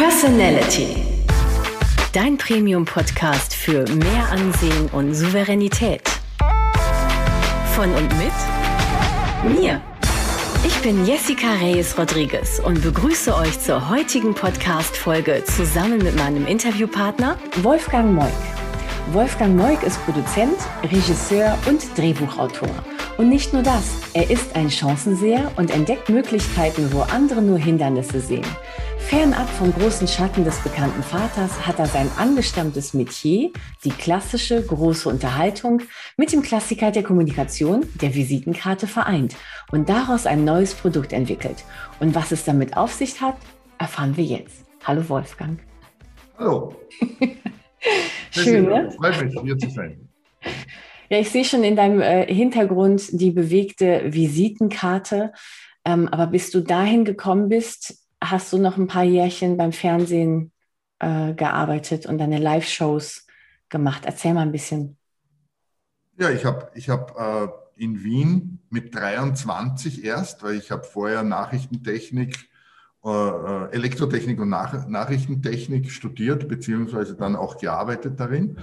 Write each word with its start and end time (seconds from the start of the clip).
Personality. 0.00 0.96
Dein 2.14 2.38
Premium-Podcast 2.38 3.54
für 3.54 3.84
mehr 3.96 4.30
Ansehen 4.30 4.88
und 4.92 5.12
Souveränität. 5.12 6.00
Von 7.74 7.92
und 7.92 8.08
mit 8.16 9.60
mir. 9.60 9.82
Ich 10.66 10.74
bin 10.80 11.04
Jessica 11.04 11.52
Reyes 11.60 11.98
Rodriguez 11.98 12.62
und 12.64 12.80
begrüße 12.80 13.36
euch 13.36 13.60
zur 13.60 13.90
heutigen 13.90 14.34
Podcast-Folge 14.34 15.44
zusammen 15.44 15.98
mit 15.98 16.16
meinem 16.16 16.46
Interviewpartner 16.46 17.36
Wolfgang 17.56 18.10
Moik. 18.10 18.32
Wolfgang 19.12 19.54
Moik 19.54 19.82
ist 19.82 20.02
Produzent, 20.06 20.56
Regisseur 20.82 21.58
und 21.68 21.82
Drehbuchautor. 21.98 22.70
Und 23.18 23.28
nicht 23.28 23.52
nur 23.52 23.62
das, 23.62 23.84
er 24.14 24.30
ist 24.30 24.56
ein 24.56 24.70
Chancenseher 24.70 25.52
und 25.56 25.70
entdeckt 25.70 26.08
Möglichkeiten, 26.08 26.90
wo 26.90 27.02
andere 27.02 27.42
nur 27.42 27.58
Hindernisse 27.58 28.18
sehen. 28.18 28.46
Fernab 29.10 29.48
vom 29.48 29.72
großen 29.72 30.06
Schatten 30.06 30.44
des 30.44 30.60
bekannten 30.60 31.02
Vaters 31.02 31.66
hat 31.66 31.80
er 31.80 31.86
sein 31.86 32.08
angestammtes 32.16 32.94
Metier, 32.94 33.50
die 33.82 33.90
klassische 33.90 34.62
große 34.64 35.08
Unterhaltung, 35.08 35.82
mit 36.16 36.32
dem 36.32 36.42
Klassiker 36.42 36.92
der 36.92 37.02
Kommunikation, 37.02 37.88
der 38.00 38.14
Visitenkarte 38.14 38.86
vereint 38.86 39.34
und 39.72 39.88
daraus 39.88 40.26
ein 40.26 40.44
neues 40.44 40.74
Produkt 40.74 41.12
entwickelt. 41.12 41.64
Und 41.98 42.14
was 42.14 42.30
es 42.30 42.44
damit 42.44 42.76
auf 42.76 42.92
sich 42.92 43.20
hat, 43.20 43.34
erfahren 43.80 44.16
wir 44.16 44.22
jetzt. 44.22 44.64
Hallo 44.84 45.08
Wolfgang. 45.08 45.58
Hallo. 46.38 46.76
Schön, 48.30 48.66
ne? 48.66 48.92
Freut 48.96 49.24
mich, 49.24 49.40
hier 49.42 49.58
zu 49.58 49.70
sein. 49.70 50.08
Ja, 51.08 51.18
ich 51.18 51.30
sehe 51.30 51.44
schon 51.44 51.64
in 51.64 51.74
deinem 51.74 52.00
äh, 52.00 52.32
Hintergrund 52.32 53.08
die 53.20 53.32
bewegte 53.32 54.04
Visitenkarte. 54.06 55.32
Ähm, 55.84 56.06
aber 56.06 56.28
bis 56.28 56.52
du 56.52 56.60
dahin 56.60 57.04
gekommen 57.04 57.48
bist, 57.48 57.96
hast 58.22 58.52
du 58.52 58.58
noch 58.58 58.76
ein 58.76 58.86
paar 58.86 59.04
Jährchen 59.04 59.56
beim 59.56 59.72
Fernsehen 59.72 60.52
äh, 60.98 61.34
gearbeitet 61.34 62.06
und 62.06 62.18
deine 62.18 62.38
Live-Shows 62.38 63.26
gemacht. 63.68 64.02
Erzähl 64.04 64.34
mal 64.34 64.42
ein 64.42 64.52
bisschen. 64.52 64.96
Ja, 66.18 66.30
ich 66.30 66.44
habe 66.44 66.70
ich 66.74 66.90
hab, 66.90 67.18
äh, 67.18 67.48
in 67.80 68.04
Wien 68.04 68.58
mit 68.68 68.94
23 68.94 70.04
erst, 70.04 70.42
weil 70.42 70.56
ich 70.56 70.70
habe 70.70 70.84
vorher 70.84 71.22
Nachrichtentechnik, 71.22 72.50
äh, 73.02 73.08
äh, 73.08 73.70
Elektrotechnik 73.72 74.38
und 74.38 74.50
Nach 74.50 74.86
Nachrichtentechnik 74.86 75.90
studiert, 75.90 76.46
beziehungsweise 76.46 77.16
dann 77.16 77.36
auch 77.36 77.56
gearbeitet 77.56 78.20
darin 78.20 78.58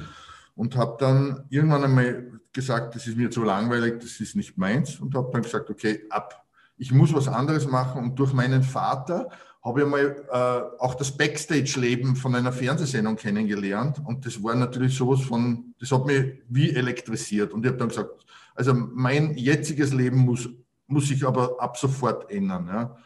und 0.54 0.76
habe 0.76 0.98
dann 1.00 1.46
irgendwann 1.50 1.84
einmal 1.84 2.32
gesagt, 2.54 2.96
das 2.96 3.08
ist 3.08 3.18
mir 3.18 3.32
zu 3.32 3.44
langweilig, 3.44 4.00
das 4.02 4.20
ist 4.20 4.36
nicht 4.36 4.58
meins 4.58 5.00
und 5.00 5.16
habe 5.16 5.32
dann 5.32 5.42
gesagt, 5.42 5.70
okay, 5.72 6.04
ab. 6.12 6.44
Ich 6.80 6.92
muss 6.92 7.12
was 7.12 7.28
anderes 7.28 7.66
machen 7.66 8.04
und 8.04 8.20
durch 8.20 8.34
meinen 8.34 8.62
Vater 8.62 9.30
habe 9.68 9.82
ich 9.82 9.88
mal 9.88 10.26
äh, 10.32 10.82
auch 10.82 10.96
das 10.96 11.12
Backstage-Leben 11.12 12.16
von 12.16 12.34
einer 12.36 12.54
Fernsehsendung 12.54 13.18
kennengelernt 13.18 14.02
und 14.06 14.26
das 14.26 14.42
war 14.42 14.56
natürlich 14.56 14.96
sowas 14.96 15.22
von, 15.22 15.74
das 15.80 15.92
hat 15.92 16.06
mich 16.06 16.42
wie 16.48 16.74
elektrisiert 16.74 17.54
und 17.54 17.66
ich 17.66 17.70
habe 17.70 17.78
dann 17.78 17.90
gesagt, 17.90 18.26
also 18.56 18.74
mein 18.74 19.36
jetziges 19.38 19.94
Leben 19.94 20.20
muss, 20.20 20.50
muss 20.88 21.10
sich 21.10 21.26
aber 21.26 21.62
ab 21.62 21.78
sofort 21.78 22.32
ändern. 22.32 22.68
Ja. 22.68 22.98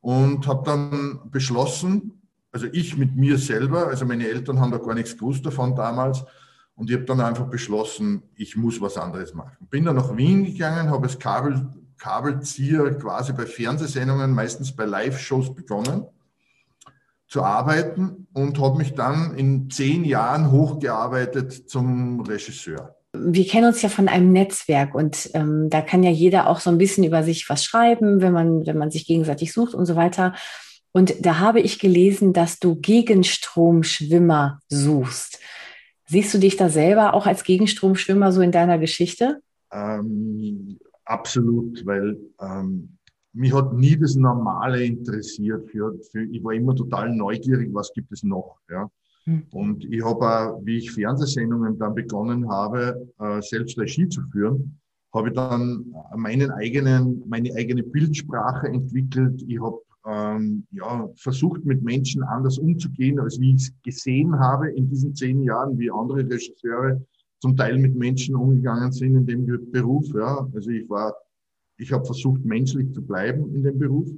Und 0.00 0.46
habe 0.46 0.64
dann 0.64 1.20
beschlossen, 1.30 2.22
also 2.50 2.66
ich 2.72 2.96
mit 2.96 3.14
mir 3.14 3.36
selber, 3.36 3.88
also 3.88 4.06
meine 4.06 4.26
Eltern 4.26 4.58
haben 4.58 4.72
da 4.72 4.78
gar 4.78 4.94
nichts 4.94 5.16
gewusst 5.16 5.44
davon 5.44 5.76
damals, 5.76 6.24
und 6.74 6.88
ich 6.88 6.96
habe 6.96 7.04
dann 7.04 7.20
einfach 7.20 7.46
beschlossen, 7.46 8.22
ich 8.36 8.56
muss 8.56 8.80
was 8.80 8.96
anderes 8.96 9.34
machen. 9.34 9.68
Bin 9.68 9.84
dann 9.84 9.96
nach 9.96 10.16
Wien 10.16 10.44
gegangen, 10.44 10.88
habe 10.88 11.08
als 11.08 11.18
Kabel, 11.18 11.68
Kabelzieher 12.00 12.92
quasi 12.98 13.32
bei 13.32 13.46
Fernsehsendungen, 13.46 14.32
meistens 14.32 14.72
bei 14.72 14.84
Live-Shows 14.84 15.54
begonnen 15.54 16.06
zu 17.28 17.44
arbeiten 17.44 18.26
und 18.32 18.58
habe 18.58 18.78
mich 18.78 18.94
dann 18.94 19.36
in 19.36 19.70
zehn 19.70 20.04
Jahren 20.04 20.50
hochgearbeitet 20.50 21.70
zum 21.70 22.20
Regisseur. 22.20 22.96
Wir 23.12 23.46
kennen 23.46 23.68
uns 23.68 23.82
ja 23.82 23.88
von 23.88 24.08
einem 24.08 24.32
Netzwerk 24.32 24.94
und 24.94 25.30
ähm, 25.34 25.68
da 25.70 25.80
kann 25.80 26.02
ja 26.02 26.10
jeder 26.10 26.48
auch 26.48 26.58
so 26.58 26.70
ein 26.70 26.78
bisschen 26.78 27.04
über 27.04 27.22
sich 27.22 27.48
was 27.48 27.64
schreiben, 27.64 28.20
wenn 28.20 28.32
man, 28.32 28.66
wenn 28.66 28.78
man 28.78 28.90
sich 28.90 29.06
gegenseitig 29.06 29.52
sucht 29.52 29.74
und 29.74 29.86
so 29.86 29.94
weiter. 29.94 30.34
Und 30.92 31.14
da 31.24 31.38
habe 31.38 31.60
ich 31.60 31.78
gelesen, 31.78 32.32
dass 32.32 32.58
du 32.58 32.74
Gegenstromschwimmer 32.76 34.60
suchst. 34.68 35.38
Siehst 36.06 36.34
du 36.34 36.38
dich 36.38 36.56
da 36.56 36.68
selber 36.68 37.14
auch 37.14 37.26
als 37.26 37.44
Gegenstromschwimmer 37.44 38.32
so 38.32 38.40
in 38.40 38.50
deiner 38.50 38.78
Geschichte? 38.78 39.40
Ähm, 39.72 40.80
absolut, 41.10 41.84
weil 41.86 42.16
ähm, 42.40 42.96
mich 43.32 43.52
hat 43.52 43.72
nie 43.74 43.96
das 43.96 44.16
Normale 44.16 44.84
interessiert. 44.84 45.68
Für, 45.70 45.94
für, 46.10 46.22
ich 46.24 46.42
war 46.42 46.52
immer 46.52 46.74
total 46.74 47.14
neugierig, 47.14 47.68
was 47.72 47.92
gibt 47.92 48.12
es 48.12 48.22
noch. 48.22 48.58
Ja? 48.70 48.90
Hm. 49.24 49.42
Und 49.52 49.84
ich 49.84 50.04
habe 50.04 50.26
auch, 50.26 50.60
wie 50.64 50.78
ich 50.78 50.92
Fernsehsendungen 50.92 51.78
dann 51.78 51.94
begonnen 51.94 52.48
habe, 52.48 53.08
äh, 53.18 53.40
selbst 53.42 53.78
Regie 53.78 54.08
zu 54.08 54.22
führen, 54.32 54.80
habe 55.14 55.28
ich 55.28 55.34
dann 55.34 55.92
meinen 56.16 56.50
eigenen, 56.50 57.22
meine 57.28 57.52
eigene 57.54 57.82
Bildsprache 57.82 58.68
entwickelt. 58.68 59.42
Ich 59.46 59.60
habe 59.60 59.80
ähm, 60.06 60.66
ja, 60.70 61.08
versucht, 61.16 61.64
mit 61.64 61.82
Menschen 61.82 62.22
anders 62.22 62.58
umzugehen, 62.58 63.18
als 63.18 63.38
wie 63.38 63.54
ich 63.54 63.62
es 63.62 63.72
gesehen 63.82 64.38
habe 64.38 64.70
in 64.70 64.88
diesen 64.88 65.14
zehn 65.14 65.42
Jahren, 65.42 65.78
wie 65.78 65.90
andere 65.90 66.18
Regisseure 66.18 67.04
zum 67.40 67.56
Teil 67.56 67.78
mit 67.78 67.96
Menschen 67.96 68.36
umgegangen 68.36 68.92
sind 68.92 69.16
in 69.16 69.26
dem 69.26 69.70
Beruf. 69.72 70.06
Ja. 70.14 70.48
Also 70.54 70.70
ich 70.70 70.88
war, 70.88 71.14
ich 71.78 71.92
habe 71.92 72.04
versucht, 72.04 72.44
menschlich 72.44 72.92
zu 72.92 73.02
bleiben 73.02 73.54
in 73.54 73.62
dem 73.62 73.78
Beruf. 73.78 74.08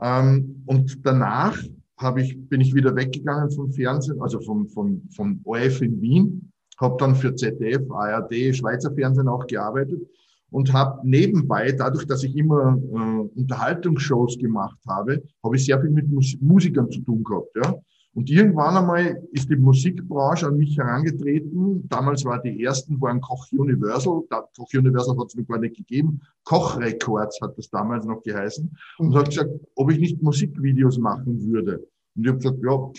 Ähm, 0.00 0.62
und 0.66 1.04
danach 1.04 1.58
habe 1.98 2.22
ich, 2.22 2.38
bin 2.48 2.60
ich 2.60 2.74
wieder 2.74 2.94
weggegangen 2.94 3.50
vom 3.50 3.72
Fernsehen, 3.72 4.20
also 4.20 4.40
vom, 4.40 4.68
vom, 4.68 5.02
vom 5.10 5.40
ORF 5.44 5.80
in 5.80 6.00
Wien, 6.00 6.52
habe 6.78 6.96
dann 6.98 7.14
für 7.16 7.34
ZDF, 7.34 7.90
ARD, 7.90 8.54
Schweizer 8.54 8.92
Fernsehen 8.94 9.28
auch 9.28 9.46
gearbeitet 9.46 10.02
und 10.50 10.72
habe 10.72 11.06
nebenbei, 11.08 11.72
dadurch, 11.72 12.06
dass 12.06 12.22
ich 12.22 12.36
immer 12.36 12.76
äh, 12.76 13.38
Unterhaltungsshows 13.38 14.38
gemacht 14.38 14.78
habe, 14.86 15.22
habe 15.42 15.56
ich 15.56 15.64
sehr 15.64 15.80
viel 15.80 15.90
mit 15.90 16.08
Mus 16.10 16.36
Musikern 16.40 16.90
zu 16.90 17.00
tun 17.00 17.24
gehabt. 17.24 17.50
Ja? 17.56 17.74
Und 18.16 18.30
irgendwann 18.30 18.78
einmal 18.78 19.22
ist 19.32 19.50
die 19.50 19.56
Musikbranche 19.56 20.46
an 20.46 20.56
mich 20.56 20.78
herangetreten. 20.78 21.86
Damals 21.86 22.24
war 22.24 22.40
die 22.40 22.64
ersten, 22.64 22.98
waren 22.98 23.20
Koch 23.20 23.46
Universal. 23.52 24.22
Koch 24.56 24.72
Universal 24.72 25.18
hat 25.18 25.26
es 25.26 25.36
mir 25.36 25.44
gar 25.44 25.58
nicht 25.58 25.76
gegeben. 25.76 26.22
Koch 26.44 26.78
Records 26.78 27.38
hat 27.42 27.58
das 27.58 27.68
damals 27.68 28.06
noch 28.06 28.22
geheißen. 28.22 28.74
Und 28.96 29.14
hat 29.14 29.28
gesagt, 29.28 29.50
ob 29.74 29.90
ich 29.90 29.98
nicht 29.98 30.22
Musikvideos 30.22 30.96
machen 30.96 31.46
würde. 31.46 31.86
Und 32.16 32.22
ich 32.22 32.28
habe 32.28 32.38
gesagt, 32.38 32.58
ja, 32.64 32.90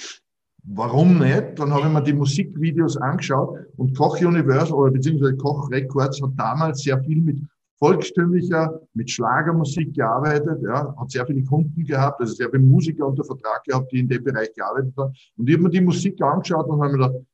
Warum 0.70 1.20
nicht? 1.20 1.58
Dann 1.58 1.72
habe 1.72 1.88
ich 1.88 1.94
mir 1.94 2.04
die 2.04 2.12
Musikvideos 2.12 2.98
angeschaut 2.98 3.58
und 3.78 3.96
Koch 3.98 4.20
Universal 4.20 4.74
oder 4.74 4.92
beziehungsweise 4.92 5.38
Koch 5.38 5.72
Records 5.72 6.22
hat 6.22 6.32
damals 6.36 6.82
sehr 6.82 7.02
viel 7.04 7.22
mit 7.22 7.40
volkstümlicher, 7.80 8.82
mit 8.94 9.10
Schlagermusik 9.10 9.94
gearbeitet, 9.94 10.62
ja, 10.64 10.96
hat 10.98 11.12
sehr 11.12 11.26
viele 11.26 11.44
Kunden 11.44 11.84
gehabt, 11.84 12.20
also 12.20 12.34
sehr 12.34 12.50
viele 12.50 12.64
Musiker 12.64 13.08
unter 13.08 13.24
Vertrag 13.24 13.64
gehabt, 13.64 13.92
die 13.92 14.00
in 14.00 14.08
dem 14.08 14.24
Bereich 14.24 14.52
gearbeitet 14.54 14.94
haben. 14.98 15.14
Und 15.38 15.48
ich 15.48 15.56
habe 15.56 15.64
mir 15.64 15.70
die 15.70 15.82
Musik 15.82 16.22
angeschaut 16.22 16.68
und 16.68 16.82
habe 16.82 16.98
mir 16.98 17.08
gedacht, 17.08 17.26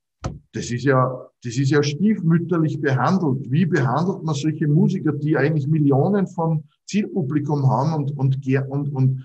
das 0.54 0.72
ist 0.72 0.84
ja, 0.84 1.30
das 1.44 1.57
ist 1.57 1.72
ja 1.72 1.81
stiefmütterlich 1.81 2.80
behandelt. 2.80 3.51
Wie 3.51 3.66
behandelt 3.66 4.24
man 4.24 4.36
solche 4.36 4.68
Musiker, 4.68 5.12
die 5.12 5.36
eigentlich 5.36 5.68
Millionen 5.68 6.28
von 6.28 6.63
Zielpublikum 6.86 7.69
haben 7.69 7.94
und, 7.94 8.18
und, 8.18 8.48
und, 8.69 8.89
und 8.96 9.24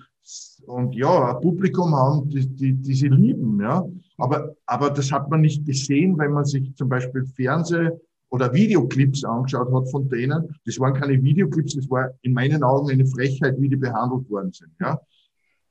und 0.67 0.94
ja, 0.94 1.35
ein 1.35 1.41
Publikum 1.41 1.94
haben, 1.94 2.29
die, 2.29 2.47
die, 2.47 2.75
die 2.75 2.94
sie 2.94 3.09
lieben, 3.09 3.59
ja. 3.61 3.82
Aber, 4.19 4.55
aber 4.67 4.91
das 4.91 5.11
hat 5.11 5.31
man 5.31 5.41
nicht 5.41 5.64
gesehen, 5.64 6.19
wenn 6.19 6.32
man 6.32 6.44
sich 6.44 6.75
zum 6.75 6.91
Beispiel 6.91 7.23
Fernseh- 7.23 7.99
oder 8.31 8.53
Videoclips 8.53 9.25
angeschaut 9.25 9.73
hat 9.73 9.91
von 9.91 10.09
denen. 10.09 10.55
Das 10.65 10.79
waren 10.79 10.95
keine 10.95 11.23
Videoclips, 11.23 11.75
das 11.75 11.89
war 11.91 12.11
in 12.23 12.33
meinen 12.33 12.63
Augen 12.63 12.91
eine 12.91 13.07
Frechheit, 13.07 13.61
wie 13.61 13.69
die 13.69 13.77
behandelt 13.77 14.29
worden 14.31 14.53
sind, 14.53 14.73
ja. 14.81 15.01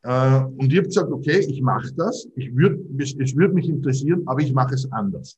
Äh, 0.04 0.46
und 0.58 0.72
ich 0.72 0.78
habe 0.78 0.88
gesagt, 0.88 1.12
okay, 1.12 1.40
ich 1.40 1.62
mache 1.62 1.92
das, 1.96 2.28
ich 2.36 2.56
würd, 2.56 2.80
es, 3.00 3.36
würde 3.36 3.54
mich 3.54 3.68
interessieren, 3.68 4.24
aber 4.26 4.42
ich 4.42 4.54
mache 4.54 4.76
es 4.76 4.92
anders. 4.92 5.38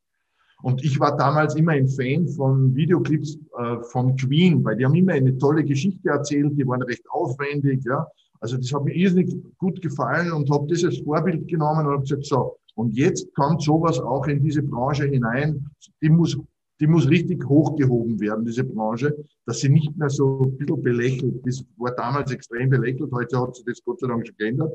Und 0.62 0.84
ich 0.84 1.00
war 1.00 1.16
damals 1.16 1.56
immer 1.56 1.72
ein 1.72 1.88
Fan 1.88 2.28
von 2.28 2.76
Videoclips 2.76 3.38
äh, 3.58 3.78
von 3.92 4.16
Queen, 4.18 4.64
weil 4.64 4.76
die 4.76 4.86
haben 4.86 4.96
immer 4.96 5.14
eine 5.14 5.38
tolle 5.38 5.64
Geschichte 5.64 6.10
erzählt, 6.10 6.58
die 6.58 6.68
waren 6.68 6.82
recht 6.84 7.04
aufwendig, 7.10 7.84
ja. 7.86 8.06
Also 8.42 8.58
das 8.58 8.72
hat 8.74 8.86
mir 8.86 8.96
irrsinnig 8.96 9.36
gut 9.58 9.82
gefallen 9.82 10.32
und 10.32 10.50
habe 10.50 10.68
das 10.68 10.84
als 10.84 11.00
Vorbild 11.00 11.48
genommen 11.48 11.86
und 11.86 11.94
habe 11.94 12.02
gesagt, 12.02 12.26
so, 12.26 12.58
und 12.76 12.96
jetzt 12.96 13.34
kommt 13.36 13.62
sowas 13.62 14.00
auch 14.00 14.26
in 14.28 14.42
diese 14.42 14.64
Branche 14.64 15.06
hinein. 15.06 15.70
Die 16.02 16.10
muss, 16.10 16.38
die 16.80 16.88
muss 16.88 17.10
richtig 17.10 17.44
hochgehoben 17.48 18.20
werden, 18.20 18.46
diese 18.46 18.64
Branche, 18.64 19.16
dass 19.46 19.60
sie 19.60 19.70
nicht 19.70 19.96
mehr 19.98 20.10
so 20.10 20.42
ein 20.42 20.58
bisschen 20.58 20.82
belächelt. 20.82 21.46
Das 21.46 21.64
war 21.78 21.92
damals 21.92 22.32
extrem 22.32 22.70
belächelt, 22.70 23.12
heute 23.12 23.40
hat 23.42 23.56
sich 23.56 23.66
das 23.66 23.84
Gott 23.84 24.00
sei 24.00 24.08
Dank 24.08 24.26
schon 24.26 24.38
geändert. 24.38 24.74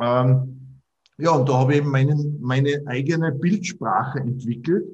Ähm, 0.00 0.82
ja, 1.18 1.30
und 1.30 1.48
da 1.48 1.60
habe 1.60 1.76
ich 1.76 1.84
meinen, 1.84 2.38
meine 2.40 2.82
eigene 2.86 3.32
Bildsprache 3.32 4.20
entwickelt 4.20 4.86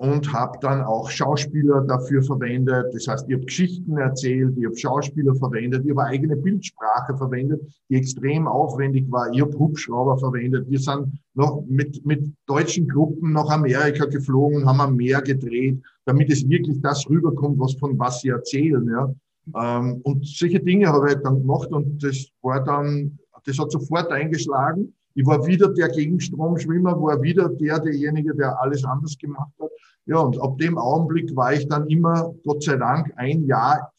und 0.00 0.32
habe 0.32 0.58
dann 0.62 0.80
auch 0.80 1.10
Schauspieler 1.10 1.82
dafür 1.82 2.22
verwendet. 2.22 2.86
Das 2.94 3.06
heißt, 3.06 3.28
ich 3.28 3.34
habe 3.34 3.44
Geschichten 3.44 3.98
erzählt, 3.98 4.56
ich 4.56 4.64
habe 4.64 4.74
Schauspieler 4.74 5.34
verwendet, 5.34 5.84
ich 5.84 5.90
habe 5.90 6.04
eigene 6.04 6.36
Bildsprache 6.36 7.14
verwendet, 7.18 7.60
die 7.90 7.96
extrem 7.96 8.48
aufwendig 8.48 9.04
war. 9.10 9.30
Ich 9.30 9.42
habe 9.42 9.58
Hubschrauber 9.58 10.16
verwendet. 10.16 10.70
Wir 10.70 10.78
sind 10.78 11.20
noch 11.34 11.66
mit, 11.68 12.06
mit 12.06 12.34
deutschen 12.46 12.88
Gruppen 12.88 13.34
nach 13.34 13.50
Amerika 13.50 14.06
geflogen, 14.06 14.64
haben 14.64 14.80
am 14.80 14.96
Meer 14.96 15.20
gedreht, 15.20 15.82
damit 16.06 16.30
es 16.30 16.48
wirklich 16.48 16.80
das 16.80 17.06
rüberkommt, 17.10 17.60
was 17.60 17.74
von 17.74 17.98
was 17.98 18.22
sie 18.22 18.30
erzählen. 18.30 18.88
Ja. 18.88 19.14
Ähm, 19.54 20.00
und 20.04 20.26
solche 20.26 20.60
Dinge 20.60 20.86
habe 20.86 21.10
ich 21.10 21.16
dann 21.16 21.40
gemacht 21.40 21.70
und 21.72 22.02
das 22.02 22.26
war 22.40 22.64
dann, 22.64 23.18
das 23.44 23.58
hat 23.58 23.70
sofort 23.70 24.10
eingeschlagen. 24.10 24.94
Ich 25.14 25.26
war 25.26 25.44
wieder 25.46 25.68
der 25.72 25.88
Gegenstromschwimmer, 25.88 27.00
war 27.00 27.20
wieder 27.22 27.48
der, 27.48 27.80
derjenige, 27.80 28.34
der 28.34 28.60
alles 28.60 28.84
anders 28.84 29.16
gemacht 29.18 29.52
hat. 29.60 29.70
Ja, 30.06 30.18
und 30.18 30.40
ab 30.40 30.58
dem 30.58 30.78
Augenblick 30.78 31.34
war 31.36 31.52
ich 31.52 31.68
dann 31.68 31.86
immer, 31.88 32.34
Gott 32.44 32.62
sei 32.62 32.76
Dank, 32.76 33.12
ein 33.16 33.44
Jahr 33.44 33.92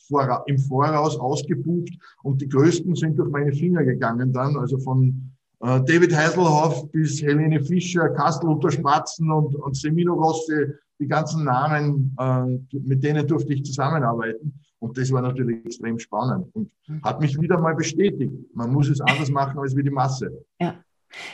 im 0.45 0.57
Voraus 0.57 1.17
ausgebucht 1.17 1.93
und 2.23 2.41
die 2.41 2.49
Größten 2.49 2.95
sind 2.95 3.17
durch 3.17 3.29
meine 3.29 3.53
Finger 3.53 3.83
gegangen 3.83 4.33
dann, 4.33 4.57
also 4.57 4.77
von 4.77 5.31
äh, 5.61 5.79
David 5.83 6.13
Heiselhoff 6.15 6.91
bis 6.91 7.21
Helene 7.21 7.63
Fischer, 7.63 8.09
Kastel 8.09 8.49
unter 8.49 8.71
Spatzen 8.71 9.31
und, 9.31 9.55
und 9.55 9.77
Semino 9.77 10.13
Rossi, 10.13 10.65
die 10.99 11.07
ganzen 11.07 11.45
Namen, 11.45 12.15
äh, 12.19 12.77
mit 12.77 13.03
denen 13.03 13.25
durfte 13.25 13.53
ich 13.53 13.63
zusammenarbeiten. 13.63 14.53
Und 14.79 14.97
das 14.97 15.11
war 15.11 15.21
natürlich 15.21 15.63
extrem 15.63 15.99
spannend 15.99 16.47
und 16.53 16.71
hat 17.03 17.21
mich 17.21 17.39
wieder 17.39 17.59
mal 17.59 17.75
bestätigt. 17.75 18.33
Man 18.55 18.73
muss 18.73 18.89
es 18.89 18.99
anders 18.99 19.29
machen 19.29 19.59
als 19.59 19.75
wie 19.75 19.83
die 19.83 19.91
Masse. 19.91 20.43
Ja. 20.59 20.73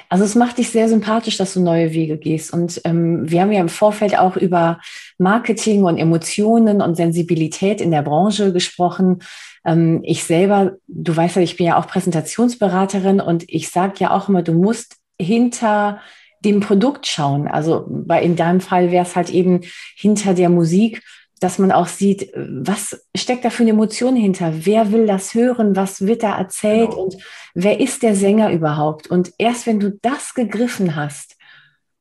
Also 0.10 0.24
es 0.24 0.36
macht 0.36 0.58
dich 0.58 0.70
sehr 0.70 0.90
sympathisch, 0.90 1.38
dass 1.38 1.54
du 1.54 1.62
neue 1.62 1.94
Wege 1.94 2.18
gehst. 2.18 2.54
Und 2.54 2.82
ähm, 2.84 3.30
wir 3.30 3.42
haben 3.42 3.52
ja 3.52 3.62
im 3.62 3.70
Vorfeld 3.70 4.18
auch 4.18 4.38
über 4.38 4.80
Marketing 5.18 5.84
und 5.84 5.98
Emotionen 5.98 6.82
und 6.82 6.96
Sensibilität 6.96 7.82
in 7.82 7.92
der 7.92 8.02
Branche 8.02 8.54
gesprochen. 8.54 9.20
Ähm, 9.66 10.02
ich 10.04 10.24
selber, 10.24 10.74
du 10.88 11.16
weißt 11.16 11.38
ja, 11.38 11.42
ich 11.42 11.58
bin 11.58 11.68
ja 11.68 11.78
auch 11.78 11.88
Präsentationsberaterin 11.88 13.20
und 13.20 13.44
ich 13.48 13.70
sage 13.70 13.96
ja 14.00 14.12
auch 14.12 14.30
immer, 14.30 14.44
du 14.44 14.54
musst 14.54 14.98
hinter 15.20 16.00
dem 16.44 16.60
Produkt 16.60 17.08
schauen. 17.08 17.48
Also 17.48 17.86
bei, 17.88 18.22
in 18.22 18.36
deinem 18.36 18.62
Fall 18.62 18.92
wäre 18.92 19.06
es 19.06 19.16
halt 19.16 19.30
eben 19.30 19.62
hinter 19.96 20.34
der 20.34 20.50
Musik 20.50 21.02
dass 21.40 21.60
man 21.60 21.72
auch 21.72 21.88
sieht, 21.88 22.32
was 22.36 23.06
steckt 23.16 23.46
da 23.46 23.50
für 23.50 23.64
eine 23.64 23.72
Emotion 23.72 24.16
hinter? 24.16 24.66
Wer 24.66 24.92
will 24.92 25.06
das 25.06 25.34
hören? 25.34 25.76
Was 25.76 26.06
wird 26.06 26.24
da 26.24 26.38
erzählt? 26.38 26.92
Genau. 26.92 27.04
Und 27.04 27.18
wer 27.54 27.80
ist 27.80 28.04
der 28.04 28.16
Sänger 28.16 28.52
überhaupt? 28.52 29.08
Und 29.08 29.34
erst 29.38 29.68
wenn 29.68 29.80
du 29.80 29.92
das 30.02 30.34
gegriffen 30.34 30.96
hast, 30.96 31.36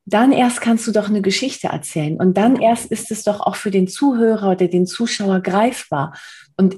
dann 0.07 0.33
erst 0.33 0.61
kannst 0.61 0.87
du 0.87 0.93
doch 0.93 1.09
eine 1.09 1.21
Geschichte 1.21 1.69
erzählen. 1.69 2.17
Und 2.17 2.37
dann 2.37 2.57
erst 2.57 2.91
ist 2.93 3.11
es 3.11 3.25
doch 3.25 3.41
auch 3.41 3.57
für 3.57 3.73
den 3.73 3.89
Zuhörer 3.89 4.53
oder 4.53 4.69
den 4.69 4.87
Zuschauer 4.87 5.41
greifbar. 5.41 6.15
Und 6.57 6.77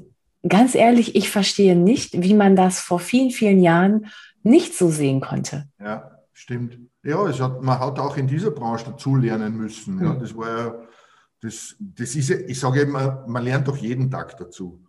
ganz 0.49 0.75
ehrlich, 0.75 1.15
ich 1.15 1.31
verstehe 1.31 1.77
nicht, 1.77 2.23
wie 2.23 2.35
man 2.35 2.57
das 2.57 2.81
vor 2.81 2.99
vielen, 2.99 3.31
vielen 3.31 3.63
Jahren 3.63 4.07
nicht 4.43 4.75
so 4.75 4.89
sehen 4.89 5.21
konnte. 5.21 5.69
Ja, 5.79 6.11
stimmt. 6.33 6.79
Ja, 7.05 7.27
hat, 7.27 7.63
man 7.63 7.79
hat 7.79 7.99
auch 7.99 8.17
in 8.17 8.27
dieser 8.27 8.51
Branche 8.51 8.87
dazulernen 8.87 9.57
müssen. 9.57 10.03
Ja, 10.03 10.13
hm. 10.13 10.21
das 10.21 10.37
war 10.37 10.59
ja 10.59 10.75
das, 11.41 11.77
das 11.79 12.15
ist, 12.17 12.31
ich 12.31 12.59
sage 12.59 12.81
immer, 12.81 13.25
man 13.27 13.45
lernt 13.45 13.69
doch 13.69 13.77
jeden 13.77 14.11
Tag 14.11 14.37
dazu. 14.37 14.85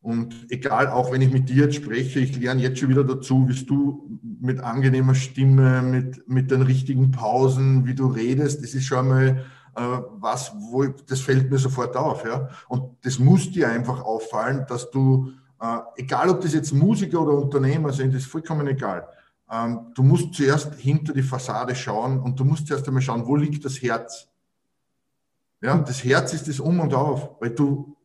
Und 0.00 0.34
egal, 0.50 0.88
auch 0.88 1.12
wenn 1.12 1.22
ich 1.22 1.32
mit 1.32 1.48
dir 1.48 1.64
jetzt 1.64 1.76
spreche, 1.76 2.20
ich 2.20 2.36
lerne 2.36 2.60
jetzt 2.60 2.78
schon 2.78 2.90
wieder 2.90 3.04
dazu, 3.04 3.48
wie 3.48 3.64
du 3.64 4.20
mit 4.40 4.60
angenehmer 4.60 5.14
Stimme, 5.14 5.80
mit, 5.80 6.28
mit 6.28 6.50
den 6.50 6.60
richtigen 6.60 7.10
Pausen, 7.10 7.86
wie 7.86 7.94
du 7.94 8.08
redest, 8.08 8.62
das 8.62 8.74
ist 8.74 8.84
schon 8.84 9.08
mal 9.08 9.44
äh, 9.76 9.98
was, 10.18 10.52
wo 10.56 10.84
ich, 10.84 10.90
das 11.06 11.20
fällt 11.20 11.50
mir 11.50 11.58
sofort 11.58 11.96
auf. 11.96 12.24
Ja? 12.24 12.50
Und 12.68 12.98
das 13.02 13.18
muss 13.18 13.50
dir 13.50 13.68
einfach 13.68 14.02
auffallen, 14.02 14.66
dass 14.68 14.90
du, 14.90 15.32
äh, 15.58 15.78
egal 15.96 16.28
ob 16.28 16.42
das 16.42 16.52
jetzt 16.52 16.72
Musiker 16.72 17.22
oder 17.22 17.38
Unternehmer 17.38 17.92
sind, 17.92 18.14
ist 18.14 18.26
vollkommen 18.26 18.66
egal. 18.68 19.08
Ähm, 19.50 19.86
du 19.94 20.02
musst 20.02 20.34
zuerst 20.34 20.74
hinter 20.74 21.12
die 21.12 21.22
Fassade 21.22 21.74
schauen 21.74 22.20
und 22.20 22.38
du 22.38 22.44
musst 22.44 22.66
zuerst 22.66 22.86
einmal 22.86 23.02
schauen, 23.02 23.26
wo 23.26 23.36
liegt 23.36 23.64
das 23.64 23.80
Herz? 23.80 24.28
Ja, 25.64 25.78
das 25.78 26.04
Herz 26.04 26.34
ist 26.34 26.46
das 26.46 26.60
Um 26.60 26.78
und 26.78 26.92
Auf, 26.92 27.40
weil 27.40 27.48
du, 27.48 27.96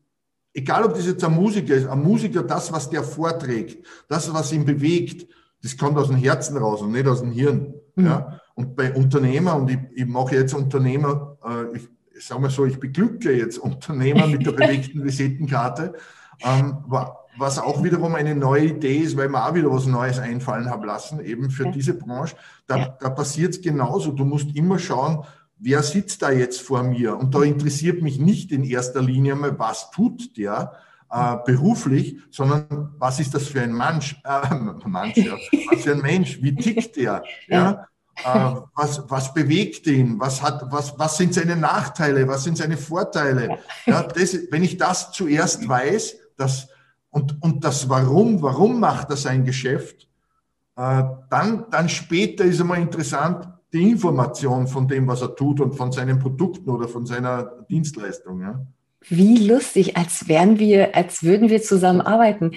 egal 0.54 0.82
ob 0.82 0.94
das 0.94 1.04
jetzt 1.04 1.22
ein 1.22 1.34
Musiker 1.34 1.74
ist, 1.74 1.86
ein 1.86 2.02
Musiker, 2.02 2.42
das, 2.42 2.72
was 2.72 2.88
der 2.88 3.02
vorträgt, 3.02 3.86
das, 4.08 4.32
was 4.32 4.50
ihn 4.50 4.64
bewegt, 4.64 5.30
das 5.62 5.76
kommt 5.76 5.98
aus 5.98 6.08
dem 6.08 6.16
Herzen 6.16 6.56
raus 6.56 6.80
und 6.80 6.92
nicht 6.92 7.06
aus 7.06 7.20
dem 7.20 7.32
Hirn. 7.32 7.74
Mhm. 7.96 8.06
Ja, 8.06 8.40
und 8.54 8.74
bei 8.76 8.94
Unternehmer, 8.94 9.56
und 9.56 9.70
ich, 9.70 9.78
ich 9.94 10.06
mache 10.06 10.36
jetzt 10.36 10.54
Unternehmer, 10.54 11.36
äh, 11.44 11.76
ich, 11.76 11.88
ich 12.16 12.26
sage 12.26 12.40
mal 12.40 12.50
so, 12.50 12.64
ich 12.64 12.80
beglücke 12.80 13.30
jetzt 13.30 13.58
Unternehmer 13.58 14.26
mit 14.26 14.46
der 14.46 14.52
bewegten 14.52 15.04
Visitenkarte, 15.04 15.92
ähm, 16.42 16.78
was 17.36 17.58
auch 17.58 17.84
wiederum 17.84 18.14
eine 18.14 18.34
neue 18.34 18.68
Idee 18.68 19.00
ist, 19.00 19.18
weil 19.18 19.28
man 19.28 19.42
auch 19.42 19.54
wieder 19.54 19.70
was 19.70 19.84
Neues 19.84 20.18
einfallen 20.18 20.70
haben 20.70 20.84
lassen, 20.84 21.20
eben 21.20 21.50
für 21.50 21.66
ja. 21.66 21.72
diese 21.72 21.92
Branche. 21.92 22.36
Da, 22.66 22.78
ja. 22.78 22.96
da 22.98 23.10
passiert 23.10 23.50
es 23.50 23.60
genauso. 23.60 24.12
Du 24.12 24.24
musst 24.24 24.56
immer 24.56 24.78
schauen, 24.78 25.24
wer 25.60 25.82
sitzt 25.82 26.22
da 26.22 26.30
jetzt 26.30 26.62
vor 26.62 26.82
mir? 26.82 27.16
Und 27.16 27.34
da 27.34 27.42
interessiert 27.42 28.02
mich 28.02 28.18
nicht 28.18 28.50
in 28.50 28.64
erster 28.64 29.02
Linie 29.02 29.34
mal, 29.36 29.58
was 29.58 29.90
tut 29.90 30.36
der 30.36 30.72
äh, 31.10 31.36
beruflich, 31.44 32.18
sondern 32.30 32.94
was 32.98 33.20
ist 33.20 33.34
das 33.34 33.48
für 33.48 33.60
ein 33.60 33.74
Mensch, 33.74 34.20
äh, 34.24 34.54
Mensch 34.86 35.16
ja, 35.18 35.34
was 35.70 35.82
für 35.82 35.92
ein 35.92 36.00
Mensch, 36.00 36.40
wie 36.42 36.54
tickt 36.54 36.96
der? 36.96 37.22
Ja? 37.48 37.86
Äh, 38.24 38.54
was, 38.74 39.02
was 39.08 39.32
bewegt 39.34 39.86
ihn? 39.86 40.18
Was, 40.18 40.42
hat, 40.42 40.64
was, 40.70 40.98
was 40.98 41.16
sind 41.16 41.34
seine 41.34 41.56
Nachteile? 41.56 42.26
Was 42.28 42.44
sind 42.44 42.58
seine 42.58 42.76
Vorteile? 42.76 43.58
Ja, 43.86 44.02
das, 44.02 44.36
wenn 44.50 44.62
ich 44.62 44.76
das 44.76 45.12
zuerst 45.12 45.68
weiß, 45.68 46.16
das, 46.36 46.68
und, 47.10 47.42
und 47.42 47.64
das 47.64 47.88
Warum, 47.88 48.40
warum 48.42 48.80
macht 48.80 49.10
er 49.10 49.16
sein 49.16 49.44
Geschäft, 49.44 50.08
äh, 50.76 51.02
dann, 51.28 51.66
dann 51.70 51.88
später 51.88 52.44
ist 52.44 52.60
einmal 52.60 52.80
interessant, 52.80 53.48
die 53.72 53.90
Information 53.90 54.66
von 54.66 54.88
dem, 54.88 55.06
was 55.06 55.22
er 55.22 55.34
tut 55.34 55.60
und 55.60 55.74
von 55.74 55.92
seinen 55.92 56.18
Produkten 56.18 56.70
oder 56.70 56.88
von 56.88 57.06
seiner 57.06 57.64
Dienstleistung. 57.68 58.40
Ja. 58.40 58.66
Wie 59.08 59.38
lustig, 59.46 59.96
als 59.96 60.28
wären 60.28 60.58
wir, 60.58 60.94
als 60.94 61.22
würden 61.22 61.48
wir 61.48 61.62
zusammenarbeiten. 61.62 62.52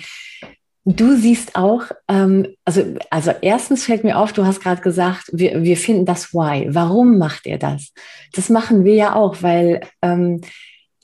Du 0.86 1.15
siehst 1.15 1.55
auch, 1.55 1.84
ähm, 2.10 2.48
also, 2.65 2.84
also 3.10 3.32
erstens 3.41 3.86
fällt 3.86 4.03
mir 4.03 4.17
auf, 4.17 4.34
du 4.34 4.46
hast 4.46 4.60
gerade 4.60 4.82
gesagt, 4.82 5.29
wir, 5.32 5.63
wir 5.63 5.77
finden 5.77 6.05
das 6.05 6.34
Why. 6.34 6.67
Warum 6.72 7.17
macht 7.17 7.46
er 7.46 7.58
das? 7.58 7.93
Das 8.34 8.50
machen 8.50 8.84
wir 8.84 8.96
ja 8.96 9.15
auch, 9.15 9.41
weil 9.41 9.82
ähm, 10.01 10.41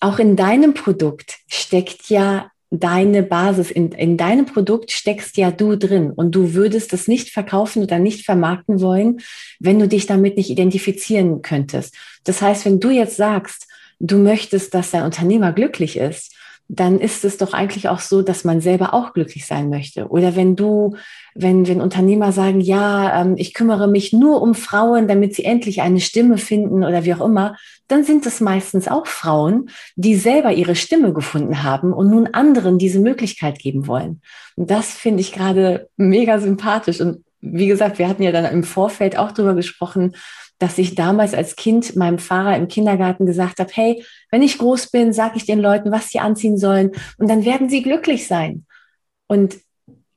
auch 0.02 0.20
in 0.20 0.36
deinem 0.36 0.74
Produkt 0.74 1.38
steckt 1.48 2.10
ja 2.10 2.52
deine 2.72 3.24
Basis, 3.24 3.72
in, 3.72 3.92
in 3.92 4.16
deinem 4.16 4.46
Produkt 4.46 4.92
steckst 4.92 5.38
ja 5.38 5.50
du 5.52 5.76
drin 5.76 6.12
und 6.12 6.36
du 6.36 6.54
würdest 6.54 6.94
es 6.94 7.08
nicht 7.08 7.30
verkaufen 7.30 7.82
oder 7.82 7.98
nicht 7.98 8.26
vermarkten 8.26 8.80
wollen, 8.80 9.22
wenn 9.60 9.80
du 9.80 9.88
dich 9.88 10.06
damit 10.06 10.38
nicht 10.38 10.50
identifizieren 10.50 11.42
könntest. 11.42 11.96
Das 12.26 12.42
heißt, 12.42 12.66
wenn 12.66 12.80
du 12.80 12.92
jetzt 12.92 13.18
sagst, 13.18 13.68
du 14.00 14.18
möchtest, 14.18 14.74
dass 14.74 14.92
dein 14.92 15.04
Unternehmer 15.04 15.52
glücklich 15.52 15.98
ist, 15.98 16.36
dann 16.68 17.00
ist 17.00 17.26
es 17.26 17.38
doch 17.38 17.54
eigentlich 17.54 17.90
auch 17.90 18.00
so, 18.00 18.22
dass 18.22 18.44
man 18.44 18.62
selber 18.62 18.94
auch 18.94 19.14
glücklich 19.14 19.48
sein 19.48 19.70
möchte. 19.70 20.08
Oder 20.08 20.36
wenn 20.36 20.56
du, 20.56 20.96
wenn, 21.36 21.68
wenn 21.68 21.82
Unternehmer 21.82 22.32
sagen, 22.32 22.60
ja, 22.60 23.22
ähm, 23.22 23.36
ich 23.38 23.54
kümmere 23.54 23.88
mich 23.88 24.14
nur 24.14 24.42
um 24.42 24.56
Frauen, 24.56 25.08
damit 25.08 25.36
sie 25.36 25.46
endlich 25.46 25.82
eine 25.82 26.00
Stimme 26.00 26.38
finden 26.38 26.84
oder 26.84 27.06
wie 27.06 27.14
auch 27.14 27.26
immer, 27.26 27.56
dann 27.88 28.04
sind 28.04 28.26
es 28.26 28.40
meistens 28.42 28.88
auch 28.88 29.08
Frauen, 29.08 29.70
die 29.96 30.16
selber 30.16 30.52
ihre 30.52 30.76
Stimme 30.76 31.14
gefunden 31.14 31.64
haben 31.64 31.94
und 31.94 32.10
nun 32.10 32.28
anderen 32.28 32.78
diese 32.78 33.00
Möglichkeit 33.00 33.60
geben 33.60 33.88
wollen. 33.88 34.22
Und 34.56 34.70
das 34.70 34.92
finde 34.92 35.22
ich 35.22 35.32
gerade 35.32 35.90
mega 35.98 36.40
sympathisch. 36.40 37.02
Und 37.02 37.24
wie 37.42 37.68
gesagt, 37.68 38.00
wir 38.00 38.08
hatten 38.08 38.24
ja 38.24 38.32
dann 38.32 38.46
im 38.46 38.64
Vorfeld 38.64 39.18
auch 39.18 39.32
drüber 39.32 39.56
gesprochen, 39.56 40.16
dass 40.60 40.78
ich 40.78 40.94
damals 40.94 41.34
als 41.34 41.56
Kind 41.56 41.96
meinem 41.96 42.20
Fahrer 42.20 42.58
im 42.58 42.68
Kindergarten 42.68 43.26
gesagt 43.26 43.60
habe, 43.60 43.72
hey, 43.74 44.04
wenn 44.30 44.42
ich 44.42 44.58
groß 44.58 44.92
bin, 44.92 45.14
sage 45.14 45.38
ich 45.38 45.46
den 45.46 45.60
Leuten, 45.60 45.92
was 45.92 46.10
sie 46.10 46.20
anziehen 46.20 46.58
sollen 46.58 46.92
und 47.18 47.30
dann 47.30 47.46
werden 47.46 47.70
sie 47.70 47.82
glücklich 47.82 48.28
sein. 48.28 48.66
Und 49.28 49.58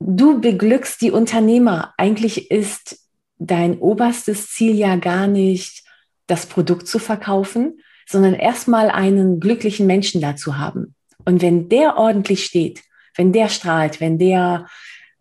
du 0.05 0.41
beglückst 0.41 1.01
die 1.01 1.11
Unternehmer. 1.11 1.93
Eigentlich 1.97 2.51
ist 2.51 2.99
dein 3.37 3.77
oberstes 3.79 4.49
Ziel 4.51 4.75
ja 4.75 4.95
gar 4.95 5.27
nicht, 5.27 5.83
das 6.27 6.45
Produkt 6.45 6.87
zu 6.87 6.99
verkaufen, 6.99 7.79
sondern 8.07 8.33
erstmal 8.33 8.89
einen 8.89 9.39
glücklichen 9.39 9.87
Menschen 9.87 10.21
dazu 10.21 10.57
haben. 10.57 10.95
Und 11.25 11.41
wenn 11.41 11.69
der 11.69 11.97
ordentlich 11.97 12.45
steht, 12.45 12.83
wenn 13.15 13.31
der 13.31 13.49
strahlt, 13.49 14.01
wenn 14.01 14.17
der 14.17 14.67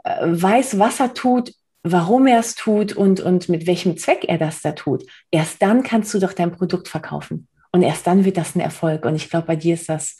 äh, 0.04 0.16
weiß, 0.22 0.78
was 0.78 1.00
er 1.00 1.14
tut, 1.14 1.52
warum 1.82 2.26
er 2.26 2.38
es 2.38 2.54
tut 2.54 2.92
und, 2.92 3.20
und 3.20 3.48
mit 3.48 3.66
welchem 3.66 3.96
Zweck 3.96 4.24
er 4.28 4.38
das 4.38 4.62
da 4.62 4.72
tut, 4.72 5.04
erst 5.30 5.62
dann 5.62 5.82
kannst 5.82 6.14
du 6.14 6.18
doch 6.18 6.32
dein 6.32 6.52
Produkt 6.52 6.88
verkaufen. 6.88 7.48
Und 7.72 7.82
erst 7.82 8.06
dann 8.06 8.24
wird 8.24 8.36
das 8.36 8.54
ein 8.54 8.60
Erfolg. 8.60 9.04
Und 9.04 9.16
ich 9.16 9.30
glaube, 9.30 9.46
bei 9.46 9.56
dir 9.56 9.74
ist 9.74 9.88
das 9.88 10.16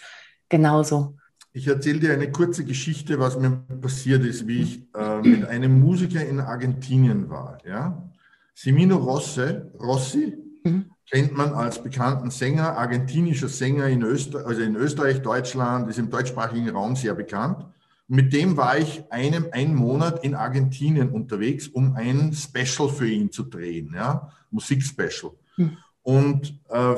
genauso. 0.49 1.17
Ich 1.55 1.67
erzähle 1.67 2.01
dir 2.01 2.13
eine 2.15 2.33
kurze 2.33 2.65
Geschichte, 2.65 3.19
was 3.19 3.39
mir 3.39 3.51
passiert 3.81 4.25
ist, 4.25 4.47
wie 4.47 4.63
ich 4.63 4.83
äh, 4.95 5.21
mit 5.21 5.45
einem 5.45 5.81
Musiker 5.81 6.25
in 6.25 6.41
Argentinien 6.41 7.29
war. 7.29 7.59
Ja? 7.67 8.11
Semino 8.55 8.97
Rosse, 8.97 9.71
Rossi, 9.79 10.35
mhm. 10.65 10.87
kennt 11.11 11.37
man 11.37 11.53
als 11.53 11.83
bekannten 11.83 12.31
Sänger, 12.31 12.79
argentinischer 12.79 13.49
Sänger 13.49 13.87
in 13.89 14.03
Österreich, 14.03 14.47
also 14.47 14.63
in 14.63 14.77
Österreich, 14.77 15.21
Deutschland, 15.21 15.91
ist 15.91 15.99
im 15.99 16.09
deutschsprachigen 16.09 16.71
Raum 16.71 16.97
sehr 16.97 17.15
bekannt. 17.15 17.67
Mit 18.09 18.33
dem 18.33 18.57
war 18.57 18.79
ich 18.79 19.05
einem, 19.11 19.49
einen 19.53 19.75
Monat 19.75 20.25
in 20.25 20.35
Argentinien 20.35 21.11
unterwegs, 21.11 21.69
um 21.69 21.95
ein 21.97 22.33
Special 22.33 22.89
für 22.89 23.09
ihn 23.09 23.31
zu 23.31 23.43
drehen, 23.45 23.93
ja, 23.95 24.33
Musikspecial. 24.51 25.33
Hm. 25.57 25.77
Und 26.03 26.59
äh, 26.71 26.95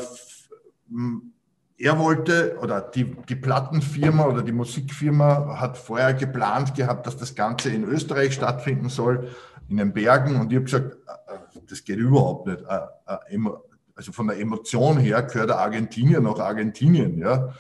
er 1.77 1.99
wollte, 1.99 2.57
oder 2.63 2.81
die, 2.81 3.05
die 3.29 3.35
Plattenfirma 3.35 4.27
oder 4.27 4.43
die 4.43 4.53
Musikfirma 4.53 5.59
hat 5.59 5.77
vorher 5.77 6.15
geplant 6.15 6.75
gehabt, 6.75 7.07
dass 7.07 7.17
das 7.17 7.35
Ganze 7.35 7.71
in 7.71 7.85
Österreich 7.85 8.35
stattfinden 8.35 8.89
soll, 8.89 9.29
in 9.69 9.79
den 9.79 9.93
Bergen. 9.93 10.37
Und 10.37 10.53
ich 10.53 10.57
habe 10.57 10.65
gesagt, 10.65 10.97
äh, 11.07 11.35
äh, 11.35 11.61
das 11.69 11.85
geht 11.85 11.99
überhaupt 11.99 12.47
nicht. 12.47 12.63
Äh, 12.63 13.39
also 13.97 14.13
von 14.13 14.29
der 14.29 14.39
Emotion 14.39 14.99
her 14.99 15.23
gehört 15.23 15.51
Argentinier 15.51 16.21
nach 16.21 16.39
Argentinien, 16.39 17.19
ja. 17.19 17.53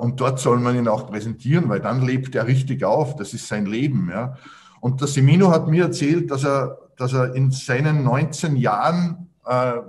Und 0.00 0.20
dort 0.20 0.40
soll 0.40 0.58
man 0.58 0.74
ihn 0.74 0.88
auch 0.88 1.08
präsentieren, 1.08 1.68
weil 1.68 1.78
dann 1.78 2.02
lebt 2.02 2.34
er 2.34 2.48
richtig 2.48 2.82
auf. 2.82 3.14
Das 3.14 3.32
ist 3.32 3.46
sein 3.46 3.64
Leben, 3.64 4.10
ja. 4.10 4.36
Und 4.80 5.00
der 5.00 5.06
Semino 5.06 5.52
hat 5.52 5.68
mir 5.68 5.84
erzählt, 5.84 6.32
dass 6.32 6.42
er, 6.42 6.78
dass 6.96 7.12
er 7.12 7.32
in 7.36 7.52
seinen 7.52 8.02
19 8.02 8.56
Jahren, 8.56 9.28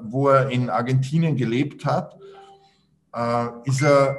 wo 0.03 0.29
er 0.29 0.51
in 0.51 0.69
Argentinien 0.69 1.35
gelebt 1.37 1.87
hat, 1.87 2.20
äh, 3.13 3.47
ist 3.65 3.81
er 3.81 4.17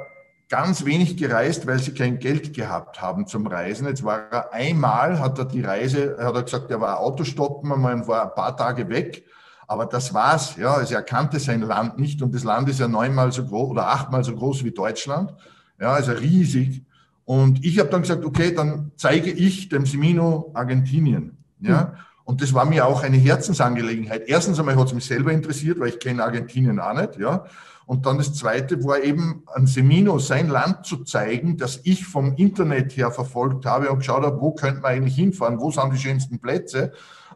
ganz 0.49 0.85
wenig 0.85 1.17
gereist, 1.17 1.65
weil 1.65 1.79
sie 1.79 1.93
kein 1.93 2.19
Geld 2.19 2.53
gehabt 2.53 3.01
haben 3.01 3.25
zum 3.25 3.47
Reisen. 3.47 3.87
Jetzt 3.87 4.03
war 4.03 4.31
er 4.31 4.53
einmal, 4.53 5.19
hat 5.19 5.39
er 5.39 5.45
die 5.45 5.61
Reise, 5.61 6.17
hat 6.19 6.35
er 6.35 6.43
gesagt, 6.43 6.69
er 6.69 6.79
war 6.79 6.99
Autostoppen, 6.99 7.69
man 7.69 8.07
war 8.07 8.23
ein 8.23 8.35
paar 8.35 8.55
Tage 8.55 8.87
weg. 8.89 9.23
Aber 9.67 9.85
das 9.85 10.13
war's, 10.13 10.55
ja. 10.57 10.73
Also 10.73 10.93
er 10.93 11.01
kannte 11.01 11.39
sein 11.39 11.61
Land 11.61 11.97
nicht 11.97 12.21
und 12.21 12.35
das 12.35 12.43
Land 12.43 12.69
ist 12.69 12.79
ja 12.79 12.87
neunmal 12.87 13.31
so 13.31 13.45
groß 13.45 13.71
oder 13.71 13.87
achtmal 13.87 14.23
so 14.23 14.35
groß 14.35 14.63
wie 14.63 14.71
Deutschland. 14.71 15.33
Ja, 15.79 15.93
also 15.93 16.11
riesig. 16.11 16.83
Und 17.25 17.63
ich 17.65 17.79
habe 17.79 17.89
dann 17.89 18.01
gesagt, 18.01 18.25
okay, 18.25 18.53
dann 18.53 18.91
zeige 18.95 19.31
ich 19.31 19.69
dem 19.69 19.85
Semino 19.85 20.51
Argentinien. 20.53 21.37
Ja. 21.61 21.85
Mhm. 21.85 21.97
Und 22.25 22.41
das 22.41 22.53
war 22.53 22.65
mir 22.65 22.85
auch 22.85 23.03
eine 23.03 23.17
Herzensangelegenheit. 23.17 24.23
Erstens 24.27 24.59
einmal 24.59 24.77
hat 24.77 24.87
es 24.87 24.93
mich 24.93 25.05
selber 25.05 25.31
interessiert, 25.31 25.79
weil 25.79 25.89
ich 25.89 25.99
kenne 25.99 26.23
Argentinien 26.23 26.79
auch 26.79 26.93
nicht, 26.93 27.17
ja. 27.17 27.45
Und 27.85 28.05
dann 28.05 28.17
das 28.17 28.33
Zweite 28.33 28.81
war 28.85 29.03
eben 29.03 29.43
an 29.47 29.67
Semino 29.67 30.17
sein 30.17 30.47
Land 30.47 30.85
zu 30.85 31.03
zeigen, 31.03 31.57
das 31.57 31.81
ich 31.83 32.05
vom 32.05 32.35
Internet 32.35 32.95
her 32.95 33.11
verfolgt 33.11 33.65
habe 33.65 33.91
und 33.91 33.99
geschaut 33.99 34.23
habe, 34.23 34.39
wo 34.39 34.53
könnte 34.53 34.81
man 34.81 34.91
eigentlich 34.91 35.15
hinfahren, 35.15 35.59
wo 35.59 35.69
sind 35.69 35.91
die 35.93 35.97
schönsten 35.97 36.39
Plätze. 36.39 36.93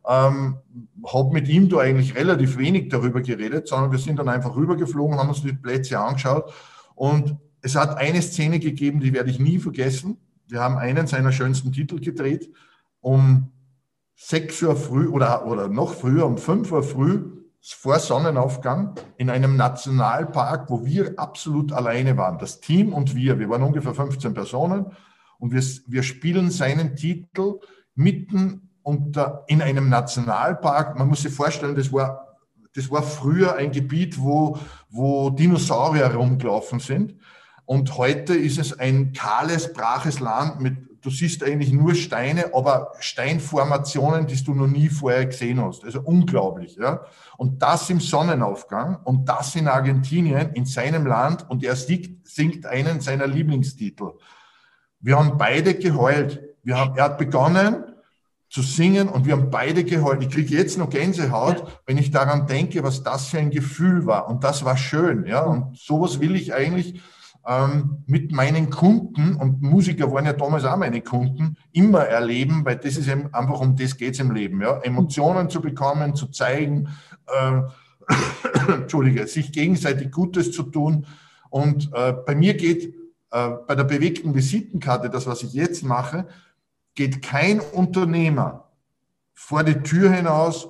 Ähm, 0.07 0.57
habe 1.05 1.33
mit 1.33 1.49
ihm 1.49 1.67
da 1.67 1.79
eigentlich 1.79 2.15
relativ 2.15 2.57
wenig 2.57 2.87
darüber 2.87 3.19
geredet, 3.21 3.67
sondern 3.67 3.91
wir 3.91 3.99
sind 3.99 4.19
dann 4.19 4.29
einfach 4.29 4.55
rübergeflogen, 4.55 5.19
haben 5.19 5.27
uns 5.27 5.41
die 5.41 5.51
Plätze 5.51 5.99
angeschaut 5.99 6.53
und 6.95 7.35
es 7.61 7.75
hat 7.75 7.97
eine 7.97 8.21
Szene 8.21 8.59
gegeben, 8.59 9.01
die 9.01 9.11
werde 9.11 9.29
ich 9.29 9.39
nie 9.39 9.59
vergessen. 9.59 10.17
Wir 10.47 10.61
haben 10.61 10.77
einen 10.77 11.07
seiner 11.07 11.33
schönsten 11.33 11.73
Titel 11.73 11.99
gedreht. 11.99 12.49
Um 13.01 13.51
6 14.17 14.63
Uhr 14.63 14.75
früh 14.75 15.07
oder, 15.07 15.45
oder 15.45 15.67
noch 15.67 15.93
früher, 15.93 16.25
um 16.25 16.37
5 16.37 16.71
Uhr 16.71 16.83
früh 16.83 17.23
vor 17.61 17.99
Sonnenaufgang 17.99 18.95
in 19.17 19.29
einem 19.29 19.55
Nationalpark, 19.55 20.69
wo 20.69 20.85
wir 20.85 21.13
absolut 21.17 21.71
alleine 21.71 22.17
waren. 22.17 22.39
Das 22.39 22.59
Team 22.59 22.93
und 22.93 23.15
wir, 23.15 23.39
wir 23.39 23.49
waren 23.49 23.63
ungefähr 23.63 23.93
15 23.93 24.33
Personen 24.33 24.87
und 25.37 25.53
wir, 25.53 25.63
wir 25.87 26.03
spielen 26.03 26.49
seinen 26.49 26.95
Titel 26.95 27.59
mitten 27.93 28.69
unter, 28.81 29.43
in 29.47 29.61
einem 29.61 29.89
Nationalpark. 29.89 30.97
Man 30.97 31.09
muss 31.09 31.21
sich 31.21 31.33
vorstellen, 31.33 31.75
das 31.75 31.91
war, 31.93 32.37
das 32.73 32.89
war 32.89 33.03
früher 33.03 33.55
ein 33.55 33.71
Gebiet, 33.71 34.19
wo, 34.19 34.57
wo 34.89 35.29
Dinosaurier 35.29 36.15
rumgelaufen 36.15 36.79
sind. 36.79 37.15
Und 37.65 37.97
heute 37.97 38.33
ist 38.33 38.57
es 38.57 38.79
ein 38.79 39.11
kahles, 39.11 39.73
braches 39.73 40.19
Land 40.21 40.61
mit 40.61 40.86
du 41.07 41.11
siehst 41.11 41.41
eigentlich 41.41 41.71
nur 41.71 41.95
Steine, 41.95 42.53
aber 42.53 42.91
Steinformationen, 42.99 44.27
die 44.27 44.43
du 44.43 44.53
noch 44.53 44.67
nie 44.67 44.89
vorher 44.89 45.25
gesehen 45.25 45.63
hast. 45.63 45.85
Also 45.85 46.01
unglaublich. 46.01 46.75
Ja? 46.75 47.05
Und 47.37 47.61
das 47.61 47.89
im 47.89 48.01
Sonnenaufgang 48.01 48.97
und 49.05 49.29
das 49.29 49.55
in 49.55 49.69
Argentinien, 49.69 50.51
in 50.51 50.65
seinem 50.65 51.07
Land 51.07 51.49
und 51.49 51.63
er 51.63 51.77
singt, 51.77 52.27
singt 52.27 52.65
einen 52.65 52.99
seiner 52.99 53.25
Lieblingstitel. 53.25 54.15
Wir 54.99 55.17
haben 55.17 55.37
beide 55.37 55.75
geheult. 55.75 56.41
Wir 56.61 56.77
haben, 56.77 56.97
er 56.97 57.05
hat 57.05 57.17
begonnen 57.17 57.85
zu 58.49 58.61
singen 58.61 59.07
und 59.07 59.25
wir 59.25 59.31
haben 59.31 59.49
beide 59.49 59.85
geheult. 59.85 60.21
Ich 60.21 60.29
kriege 60.29 60.57
jetzt 60.57 60.77
noch 60.77 60.89
Gänsehaut, 60.89 61.59
ja. 61.59 61.67
wenn 61.85 61.97
ich 61.97 62.11
daran 62.11 62.47
denke, 62.47 62.83
was 62.83 63.01
das 63.01 63.27
für 63.27 63.37
ein 63.37 63.49
Gefühl 63.51 64.05
war. 64.05 64.27
Und 64.27 64.43
das 64.43 64.65
war 64.65 64.75
schön. 64.75 65.25
Ja? 65.25 65.43
Und 65.43 65.77
sowas 65.77 66.19
will 66.19 66.35
ich 66.35 66.53
eigentlich 66.53 67.01
ähm, 67.47 68.03
mit 68.07 68.33
meinen 68.33 68.69
Kunden, 68.69 69.35
und 69.35 69.61
Musiker 69.61 70.11
waren 70.11 70.25
ja 70.25 70.33
damals 70.33 70.65
auch 70.65 70.75
meine 70.75 71.01
Kunden, 71.01 71.55
immer 71.71 72.01
erleben, 72.01 72.65
weil 72.65 72.75
das 72.75 72.97
ist 72.97 73.07
eben 73.07 73.33
einfach 73.33 73.61
um 73.61 73.75
das 73.75 73.95
geht 73.95 74.15
es 74.15 74.19
im 74.19 74.31
Leben. 74.31 74.61
Ja? 74.61 74.79
Emotionen 74.81 75.49
zu 75.49 75.61
bekommen, 75.61 76.13
zu 76.13 76.27
zeigen, 76.27 76.89
äh, 77.27 77.61
Entschuldige, 78.73 79.27
sich 79.27 79.53
gegenseitig 79.53 80.11
Gutes 80.11 80.51
zu 80.51 80.63
tun. 80.63 81.05
Und 81.49 81.89
äh, 81.93 82.11
bei 82.11 82.35
mir 82.35 82.55
geht 82.55 82.93
äh, 83.31 83.49
bei 83.65 83.75
der 83.75 83.85
bewegten 83.85 84.35
Visitenkarte, 84.35 85.09
das, 85.09 85.25
was 85.25 85.41
ich 85.43 85.53
jetzt 85.53 85.83
mache, 85.83 86.27
geht 86.95 87.21
kein 87.21 87.61
Unternehmer 87.61 88.71
vor 89.33 89.63
die 89.63 89.81
Tür 89.83 90.11
hinaus, 90.11 90.67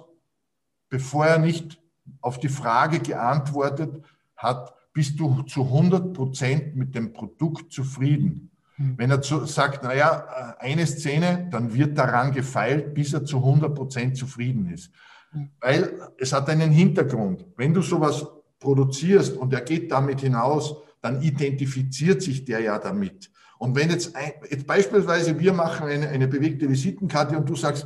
bevor 0.89 1.25
er 1.25 1.39
nicht 1.39 1.81
auf 2.22 2.39
die 2.39 2.50
Frage 2.50 3.00
geantwortet 3.00 4.03
hat, 4.36 4.76
bist 4.97 5.19
du 5.19 5.43
zu 5.43 5.61
100 5.61 6.11
Prozent 6.11 6.75
mit 6.75 6.95
dem 6.95 7.13
Produkt 7.13 7.71
zufrieden. 7.71 8.49
Hm. 8.77 8.95
Wenn 8.97 9.11
er 9.11 9.21
zu, 9.21 9.45
sagt, 9.45 9.83
naja, 9.83 10.55
äh, 10.59 10.65
eine 10.65 10.87
Szene, 10.87 11.47
dann 11.51 11.71
wird 11.71 11.99
daran 11.99 12.31
gefeilt, 12.31 12.95
bis 12.95 13.13
er 13.13 13.23
zu 13.23 13.37
100 13.37 13.75
Prozent 13.75 14.17
zufrieden 14.17 14.73
ist. 14.73 14.89
Hm. 15.33 15.49
Weil 15.61 15.99
es 16.17 16.33
hat 16.33 16.49
einen 16.49 16.71
Hintergrund. 16.71 17.45
Wenn 17.57 17.75
du 17.75 17.83
sowas 17.83 18.25
produzierst 18.59 19.37
und 19.37 19.53
er 19.53 19.61
geht 19.61 19.91
damit 19.91 20.21
hinaus, 20.21 20.77
dann 20.99 21.21
identifiziert 21.21 22.23
sich 22.23 22.43
der 22.43 22.61
ja 22.61 22.79
damit. 22.79 23.29
Und 23.59 23.75
wenn 23.75 23.91
jetzt, 23.91 24.15
ein, 24.15 24.31
jetzt 24.49 24.65
beispielsweise 24.65 25.37
wir 25.37 25.53
machen 25.53 25.87
eine, 25.87 26.09
eine 26.09 26.27
bewegte 26.27 26.67
Visitenkarte 26.67 27.37
und 27.37 27.47
du 27.47 27.55
sagst, 27.55 27.85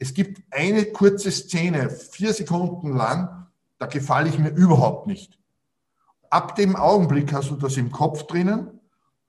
es 0.00 0.12
gibt 0.12 0.42
eine 0.50 0.86
kurze 0.86 1.30
Szene, 1.30 1.88
vier 1.88 2.32
Sekunden 2.32 2.96
lang, 2.96 3.46
da 3.78 3.86
gefalle 3.86 4.28
ich 4.28 4.40
mir 4.40 4.50
überhaupt 4.50 5.06
nicht 5.06 5.37
ab 6.30 6.56
dem 6.56 6.76
Augenblick 6.76 7.32
hast 7.32 7.50
du 7.50 7.56
das 7.56 7.76
im 7.76 7.90
Kopf 7.90 8.26
drinnen 8.26 8.78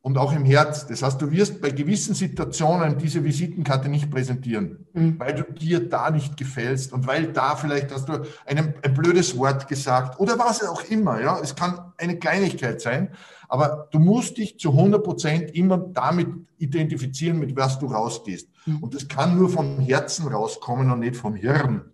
und 0.02 0.18
auch 0.18 0.34
im 0.34 0.46
Herz. 0.46 0.88
Das 0.88 1.04
heißt, 1.04 1.22
du 1.22 1.32
wirst 1.32 1.62
bei 1.62 1.72
gewissen 1.72 2.16
Situationen 2.16 2.98
diese 2.98 3.24
Visitenkarte 3.24 3.90
nicht 3.90 4.10
präsentieren, 4.10 4.88
mhm. 4.94 5.20
weil 5.20 5.36
du 5.36 5.44
dir 5.54 5.88
da 5.88 6.10
nicht 6.10 6.38
gefällst 6.38 6.94
und 6.94 7.06
weil 7.06 7.34
da 7.34 7.56
vielleicht 7.56 7.92
hast 7.92 8.08
du 8.08 8.24
ein, 8.46 8.76
ein 8.82 8.94
blödes 8.94 9.38
Wort 9.38 9.68
gesagt 9.68 10.20
oder 10.20 10.40
was 10.40 10.64
auch 10.66 10.84
immer. 10.90 11.22
Ja, 11.22 11.40
es 11.40 11.56
kann 11.56 11.94
eine 11.98 12.18
Kleinigkeit 12.18 12.80
sein, 12.82 13.12
aber 13.50 13.88
du 13.92 14.00
musst 14.00 14.38
dich 14.38 14.58
zu 14.60 14.72
100 14.72 15.04
Prozent 15.04 15.56
immer 15.56 15.78
damit 15.78 16.30
identifizieren, 16.58 17.40
mit 17.40 17.56
was 17.56 17.80
du 17.80 17.88
rausgehst. 17.88 18.48
Mhm. 18.66 18.84
Und 18.84 18.96
das 18.96 19.08
kann 19.08 19.38
nur 19.38 19.50
vom 19.50 19.80
Herzen 19.80 20.28
rauskommen 20.28 20.92
und 20.92 21.00
nicht 21.00 21.18
vom 21.18 21.36
Hirn. 21.36 21.92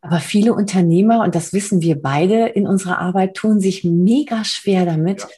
Aber 0.00 0.20
viele 0.20 0.54
Unternehmer, 0.54 1.22
und 1.24 1.34
das 1.34 1.52
wissen 1.52 1.80
wir 1.82 2.00
beide 2.00 2.46
in 2.46 2.66
unserer 2.66 2.98
Arbeit, 2.98 3.34
tun 3.34 3.60
sich 3.60 3.82
mega 3.82 4.44
schwer 4.44 4.86
damit, 4.86 5.22
ja. 5.22 5.28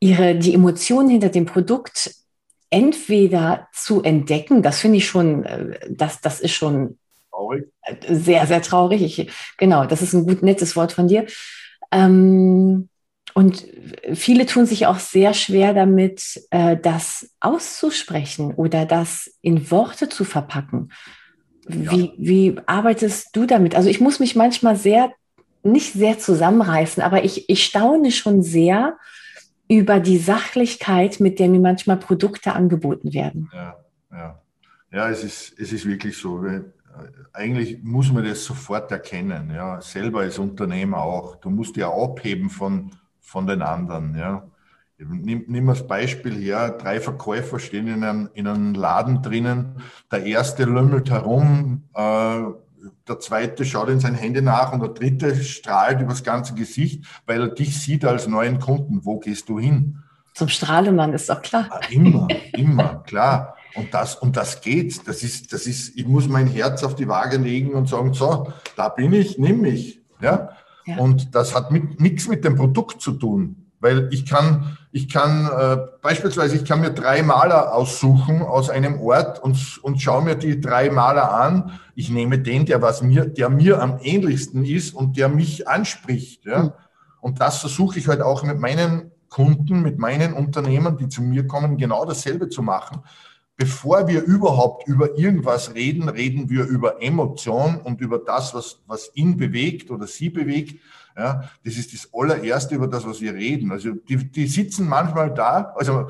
ihre, 0.00 0.34
die 0.36 0.54
Emotionen 0.54 1.10
hinter 1.10 1.28
dem 1.28 1.46
Produkt 1.46 2.14
entweder 2.70 3.68
zu 3.72 4.02
entdecken, 4.02 4.62
das 4.62 4.80
finde 4.80 4.98
ich 4.98 5.06
schon, 5.06 5.44
äh, 5.44 5.78
das, 5.88 6.20
das 6.20 6.40
ist 6.40 6.52
schon 6.52 6.98
traurig. 7.30 7.64
sehr, 8.08 8.46
sehr 8.46 8.62
traurig. 8.62 9.02
Ich, 9.02 9.30
genau, 9.56 9.84
das 9.86 10.02
ist 10.02 10.14
ein 10.14 10.26
gut 10.26 10.42
nettes 10.42 10.76
Wort 10.76 10.92
von 10.92 11.08
dir. 11.08 11.26
Ähm, 11.92 12.88
und 13.34 13.66
viele 14.14 14.46
tun 14.46 14.64
sich 14.64 14.86
auch 14.86 14.98
sehr 14.98 15.34
schwer 15.34 15.74
damit, 15.74 16.40
äh, 16.50 16.76
das 16.76 17.30
auszusprechen 17.40 18.54
oder 18.54 18.86
das 18.86 19.30
in 19.42 19.70
Worte 19.70 20.08
zu 20.08 20.24
verpacken. 20.24 20.90
Wie, 21.68 22.12
wie 22.16 22.56
arbeitest 22.66 23.34
du 23.34 23.46
damit? 23.46 23.74
Also 23.74 23.88
ich 23.88 24.00
muss 24.00 24.20
mich 24.20 24.36
manchmal 24.36 24.76
sehr, 24.76 25.12
nicht 25.62 25.92
sehr 25.92 26.18
zusammenreißen, 26.18 27.02
aber 27.02 27.24
ich, 27.24 27.48
ich 27.48 27.64
staune 27.64 28.12
schon 28.12 28.42
sehr 28.42 28.96
über 29.68 29.98
die 29.98 30.18
Sachlichkeit, 30.18 31.18
mit 31.18 31.38
der 31.38 31.48
mir 31.48 31.60
manchmal 31.60 31.96
Produkte 31.96 32.52
angeboten 32.52 33.12
werden. 33.12 33.50
Ja, 33.52 33.76
ja. 34.12 34.40
ja 34.92 35.10
es, 35.10 35.24
ist, 35.24 35.58
es 35.58 35.72
ist 35.72 35.86
wirklich 35.86 36.16
so. 36.16 36.44
Eigentlich 37.32 37.82
muss 37.82 38.12
man 38.12 38.24
das 38.24 38.44
sofort 38.44 38.90
erkennen. 38.92 39.50
Ja. 39.52 39.80
Selber 39.80 40.20
als 40.20 40.38
Unternehmer 40.38 40.98
auch. 40.98 41.36
Du 41.36 41.50
musst 41.50 41.76
ja 41.76 41.90
abheben 41.90 42.48
von, 42.48 42.92
von 43.20 43.46
den 43.46 43.62
anderen. 43.62 44.16
Ja. 44.16 44.48
Nimm, 44.98 45.44
nimm 45.46 45.66
das 45.66 45.86
Beispiel 45.86 46.34
her, 46.34 46.70
drei 46.70 47.00
Verkäufer 47.00 47.58
stehen 47.58 47.86
in 47.86 48.02
einem, 48.02 48.30
in 48.32 48.46
einem 48.46 48.74
Laden 48.74 49.20
drinnen, 49.22 49.82
der 50.10 50.24
erste 50.24 50.64
lümmelt 50.64 51.10
herum, 51.10 51.84
äh, 51.94 52.40
der 53.06 53.20
zweite 53.20 53.64
schaut 53.64 53.88
in 53.88 54.00
sein 54.00 54.14
Handy 54.14 54.40
nach 54.42 54.72
und 54.72 54.80
der 54.80 54.90
dritte 54.90 55.36
strahlt 55.36 56.00
übers 56.00 56.24
ganze 56.24 56.54
Gesicht, 56.54 57.04
weil 57.26 57.40
er 57.40 57.48
dich 57.48 57.80
sieht 57.80 58.04
als 58.04 58.26
neuen 58.26 58.58
Kunden. 58.58 59.04
Wo 59.04 59.18
gehst 59.18 59.48
du 59.48 59.58
hin? 59.58 60.02
Zum 60.34 60.48
Strahlemann 60.48 61.12
ist 61.12 61.28
doch 61.28 61.40
klar. 61.40 61.68
Ah, 61.70 61.80
immer, 61.90 62.28
immer, 62.52 63.02
klar. 63.06 63.56
Und 63.74 63.92
das, 63.94 64.16
um 64.16 64.32
das 64.32 64.60
geht. 64.60 65.06
Das 65.06 65.22
ist, 65.22 65.52
das 65.52 65.66
ist, 65.66 65.96
ich 65.96 66.06
muss 66.06 66.28
mein 66.28 66.46
Herz 66.46 66.82
auf 66.82 66.94
die 66.94 67.08
Waage 67.08 67.36
legen 67.36 67.74
und 67.74 67.88
sagen, 67.88 68.12
so, 68.14 68.52
da 68.76 68.88
bin 68.88 69.12
ich, 69.12 69.38
nimm 69.38 69.60
mich. 69.60 70.00
Ja? 70.20 70.50
ja. 70.84 70.98
Und 70.98 71.34
das 71.34 71.54
hat 71.54 71.70
mit, 71.70 72.00
nichts 72.00 72.28
mit 72.28 72.44
dem 72.44 72.56
Produkt 72.56 73.00
zu 73.00 73.12
tun. 73.12 73.65
Weil 73.86 74.08
ich 74.10 74.26
kann, 74.26 74.76
ich 74.90 75.08
kann 75.08 75.46
äh, 75.46 75.76
beispielsweise, 76.02 76.56
ich 76.56 76.64
kann 76.64 76.80
mir 76.80 76.90
drei 76.90 77.22
Maler 77.22 77.72
aussuchen 77.72 78.42
aus 78.42 78.68
einem 78.68 79.00
Ort 79.00 79.40
und, 79.40 79.78
und 79.84 80.02
schaue 80.02 80.24
mir 80.24 80.34
die 80.34 80.60
drei 80.60 80.90
Maler 80.90 81.32
an. 81.32 81.78
Ich 81.94 82.10
nehme 82.10 82.40
den, 82.40 82.66
der, 82.66 82.82
was 82.82 83.00
mir, 83.00 83.26
der 83.26 83.48
mir 83.48 83.80
am 83.80 84.00
ähnlichsten 84.02 84.64
ist 84.64 84.92
und 84.92 85.16
der 85.16 85.28
mich 85.28 85.68
anspricht. 85.68 86.46
Ja? 86.46 86.64
Mhm. 86.64 86.72
Und 87.20 87.40
das 87.40 87.58
versuche 87.58 87.96
ich 88.00 88.08
halt 88.08 88.22
auch 88.22 88.42
mit 88.42 88.58
meinen 88.58 89.12
Kunden, 89.28 89.82
mit 89.82 90.00
meinen 90.00 90.32
Unternehmen, 90.32 90.96
die 90.96 91.08
zu 91.08 91.22
mir 91.22 91.46
kommen, 91.46 91.76
genau 91.76 92.04
dasselbe 92.04 92.48
zu 92.48 92.62
machen. 92.62 93.02
Bevor 93.56 94.08
wir 94.08 94.24
überhaupt 94.24 94.88
über 94.88 95.16
irgendwas 95.16 95.76
reden, 95.76 96.08
reden 96.08 96.50
wir 96.50 96.64
über 96.64 97.00
Emotion 97.00 97.76
und 97.76 98.00
über 98.00 98.18
das, 98.18 98.52
was, 98.52 98.80
was 98.88 99.12
ihn 99.14 99.36
bewegt 99.36 99.92
oder 99.92 100.08
sie 100.08 100.28
bewegt. 100.28 100.80
Ja, 101.16 101.48
das 101.64 101.76
ist 101.76 101.94
das 101.94 102.08
allererste, 102.12 102.74
über 102.74 102.88
das, 102.88 103.06
was 103.06 103.20
wir 103.20 103.32
reden. 103.34 103.72
Also 103.72 103.92
die, 103.92 104.30
die 104.30 104.46
sitzen 104.46 104.86
manchmal 104.86 105.32
da, 105.32 105.72
also 105.74 106.08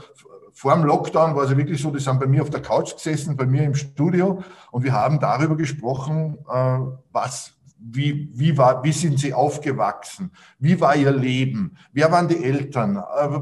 vor 0.52 0.75
dem 0.75 0.84
Lockdown 0.84 1.36
war 1.36 1.44
es 1.44 1.56
wirklich 1.56 1.80
so, 1.80 1.90
die 1.90 2.00
sind 2.00 2.18
bei 2.18 2.26
mir 2.26 2.42
auf 2.42 2.50
der 2.50 2.62
Couch 2.62 2.94
gesessen, 2.94 3.36
bei 3.36 3.44
mir 3.44 3.62
im 3.62 3.75
Studio 3.75 4.42
und 4.72 4.84
wir 4.84 4.92
haben 4.92 5.20
darüber 5.20 5.54
gesprochen, 5.54 6.38
äh, 6.50 6.78
was, 7.12 7.52
wie, 7.78 8.30
wie, 8.32 8.56
war, 8.56 8.82
wie 8.82 8.92
sind 8.92 9.20
sie 9.20 9.34
aufgewachsen, 9.34 10.32
wie 10.58 10.80
war 10.80 10.96
ihr 10.96 11.12
Leben, 11.12 11.76
wer 11.92 12.10
waren 12.10 12.26
die 12.26 12.42
Eltern, 12.42 12.96
äh, 12.96 13.38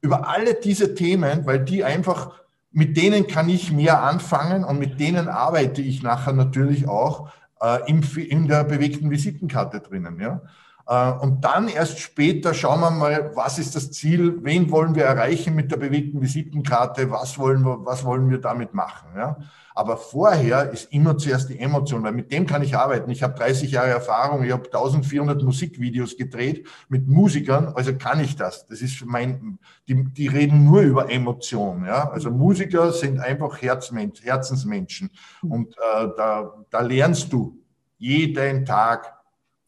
über 0.00 0.26
alle 0.26 0.54
diese 0.54 0.94
Themen, 0.94 1.46
weil 1.46 1.62
die 1.64 1.84
einfach, 1.84 2.32
mit 2.72 2.96
denen 2.96 3.26
kann 3.26 3.48
ich 3.48 3.70
mehr 3.70 4.02
anfangen 4.02 4.64
und 4.64 4.78
mit 4.78 4.98
denen 4.98 5.28
arbeite 5.28 5.82
ich 5.82 6.02
nachher 6.02 6.32
natürlich 6.32 6.88
auch 6.88 7.28
äh, 7.60 7.88
in, 7.88 8.02
in 8.02 8.48
der 8.48 8.64
bewegten 8.64 9.10
Visitenkarte 9.10 9.80
drinnen. 9.80 10.18
Ja? 10.20 10.40
Äh, 10.86 11.12
und 11.12 11.44
dann 11.44 11.68
erst 11.68 11.98
später 11.98 12.52
schauen 12.52 12.80
wir 12.80 12.90
mal, 12.90 13.32
was 13.34 13.58
ist 13.58 13.74
das 13.74 13.90
Ziel, 13.90 14.38
wen 14.42 14.70
wollen 14.70 14.94
wir 14.94 15.04
erreichen 15.04 15.54
mit 15.54 15.70
der 15.70 15.78
bewegten 15.78 16.20
Visitenkarte, 16.20 17.10
was 17.10 17.38
wollen 17.38 17.62
wir, 17.64 17.84
was 17.84 18.04
wollen 18.04 18.28
wir 18.30 18.38
damit 18.38 18.74
machen. 18.74 19.08
Ja? 19.16 19.38
Aber 19.74 19.96
vorher 19.96 20.70
ist 20.70 20.92
immer 20.92 21.16
zuerst 21.16 21.48
die 21.48 21.58
Emotion, 21.58 22.02
weil 22.02 22.12
mit 22.12 22.30
dem 22.30 22.46
kann 22.46 22.62
ich 22.62 22.76
arbeiten. 22.76 23.10
Ich 23.10 23.22
habe 23.22 23.34
30 23.34 23.72
Jahre 23.72 23.88
Erfahrung, 23.88 24.44
ich 24.44 24.52
habe 24.52 24.66
1400 24.66 25.42
Musikvideos 25.42 26.16
gedreht 26.16 26.66
mit 26.88 27.08
Musikern, 27.08 27.72
also 27.74 27.96
kann 27.96 28.20
ich 28.20 28.36
das. 28.36 28.66
Das 28.66 28.82
ist 28.82 29.04
mein, 29.04 29.58
die, 29.88 30.04
die 30.04 30.28
reden 30.28 30.64
nur 30.64 30.82
über 30.82 31.10
Emotion. 31.10 31.86
Ja? 31.86 32.10
Also 32.10 32.30
Musiker 32.30 32.92
sind 32.92 33.18
einfach 33.20 33.60
Herzmensch, 33.62 34.22
Herzensmenschen 34.22 35.10
und 35.42 35.72
äh, 35.72 36.08
da, 36.16 36.52
da 36.70 36.80
lernst 36.80 37.32
du 37.32 37.58
jeden 37.96 38.66
Tag. 38.66 39.12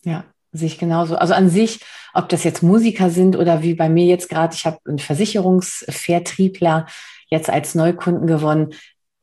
Ja 0.05 0.25
sich 0.57 0.79
genauso. 0.79 1.17
Also 1.17 1.35
an 1.35 1.49
sich, 1.51 1.81
ob 2.15 2.29
das 2.29 2.45
jetzt 2.45 2.63
Musiker 2.63 3.11
sind 3.11 3.37
oder 3.37 3.63
wie 3.63 3.75
bei 3.75 3.89
mir 3.89 4.07
jetzt 4.07 4.29
gerade, 4.29 4.55
ich 4.55 4.67
habe 4.67 4.79
einen 4.87 4.99
Versicherungsvertriebler 4.99 6.87
jetzt 7.29 7.51
als 7.51 7.75
Neukunden 7.75 8.27
gewonnen. 8.27 8.75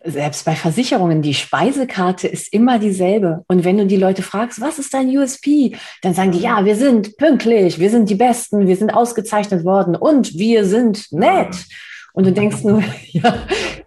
Selbst 0.05 0.45
bei 0.45 0.55
Versicherungen, 0.55 1.21
die 1.21 1.33
Speisekarte 1.33 2.27
ist 2.27 2.51
immer 2.51 2.77
dieselbe. 2.77 3.43
Und 3.47 3.63
wenn 3.63 3.77
du 3.77 3.87
die 3.87 3.95
Leute 3.95 4.21
fragst, 4.21 4.59
was 4.59 4.77
ist 4.77 4.93
dein 4.93 5.07
USP? 5.07 5.77
Dann 6.01 6.13
sagen 6.13 6.33
die, 6.33 6.39
ja, 6.39 6.65
wir 6.65 6.75
sind 6.75 7.15
pünktlich, 7.17 7.79
wir 7.79 7.89
sind 7.89 8.09
die 8.09 8.15
Besten, 8.15 8.67
wir 8.67 8.75
sind 8.75 8.93
ausgezeichnet 8.93 9.63
worden 9.63 9.95
und 9.95 10.37
wir 10.37 10.65
sind 10.65 11.09
nett. 11.11 11.55
Und 12.13 12.27
du 12.27 12.33
denkst 12.33 12.63
nur, 12.63 12.83
ja, 13.11 13.37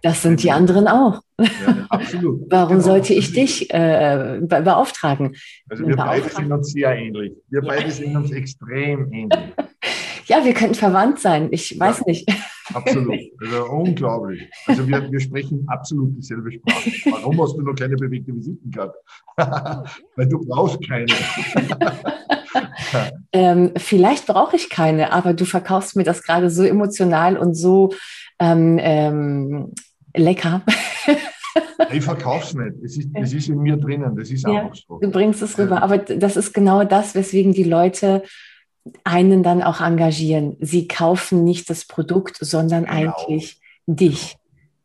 das 0.01 0.23
sind 0.23 0.41
die 0.41 0.51
anderen 0.51 0.87
auch. 0.87 1.21
Ja, 1.39 1.85
absolut. 1.89 2.41
Warum 2.49 2.77
genau. 2.77 2.81
sollte 2.81 3.13
ich 3.13 3.31
dich 3.33 3.71
äh, 3.73 4.39
beauftragen? 4.41 5.35
Also 5.69 5.87
wir 5.87 5.95
beide 5.95 6.29
sind 6.29 6.51
uns 6.51 6.71
sehr 6.71 6.95
ähnlich. 6.95 7.33
Wir 7.49 7.61
ja. 7.63 7.67
beide 7.67 7.91
sind 7.91 8.15
uns 8.15 8.31
extrem 8.31 9.11
ähnlich. 9.11 9.53
ja, 10.25 10.43
wir 10.43 10.53
könnten 10.53 10.75
verwandt 10.75 11.19
sein. 11.19 11.49
Ich 11.51 11.79
weiß 11.79 11.99
ja, 11.99 12.03
nicht. 12.07 12.29
Absolut. 12.73 13.19
Also 13.39 13.65
unglaublich. 13.69 14.49
Also 14.65 14.87
wir, 14.87 15.09
wir 15.09 15.19
sprechen 15.19 15.63
absolut 15.67 16.17
dieselbe 16.17 16.51
Sprache. 16.51 16.91
Warum 17.11 17.41
hast 17.41 17.55
du 17.55 17.61
noch 17.61 17.75
keine 17.75 17.95
bewegte 17.95 18.35
Visitenkarte? 18.35 18.95
Weil 19.37 20.27
du 20.27 20.45
brauchst 20.45 20.85
keine. 20.85 21.05
ähm, 23.31 23.71
vielleicht 23.77 24.27
brauche 24.27 24.57
ich 24.57 24.69
keine, 24.69 25.13
aber 25.13 25.33
du 25.33 25.45
verkaufst 25.45 25.95
mir 25.95 26.03
das 26.03 26.23
gerade 26.23 26.49
so 26.49 26.63
emotional 26.63 27.37
und 27.37 27.53
so 27.53 27.93
ähm, 28.39 28.77
ähm, 28.81 29.73
lecker. 30.17 30.63
ich 31.91 32.03
verkaufe 32.03 32.45
es 32.45 32.53
nicht. 32.53 32.83
Es 32.83 32.97
ist, 32.97 33.09
es 33.13 33.33
ist 33.33 33.49
in 33.49 33.59
mir 33.59 33.77
drinnen. 33.77 34.15
Das 34.15 34.29
ist 34.29 34.43
ja, 34.43 34.61
einfach 34.61 34.75
so. 34.75 34.99
Du 34.99 35.09
bringst 35.09 35.41
es 35.41 35.57
rüber. 35.57 35.81
Aber 35.81 35.97
das 35.97 36.37
ist 36.37 36.53
genau 36.53 36.83
das, 36.83 37.15
weswegen 37.15 37.53
die 37.53 37.63
Leute 37.63 38.23
einen 39.03 39.43
dann 39.43 39.61
auch 39.61 39.81
engagieren. 39.81 40.55
Sie 40.59 40.87
kaufen 40.87 41.43
nicht 41.43 41.69
das 41.69 41.85
Produkt, 41.85 42.37
sondern 42.39 42.85
genau. 42.85 42.95
eigentlich 42.95 43.59
dich. 43.85 44.37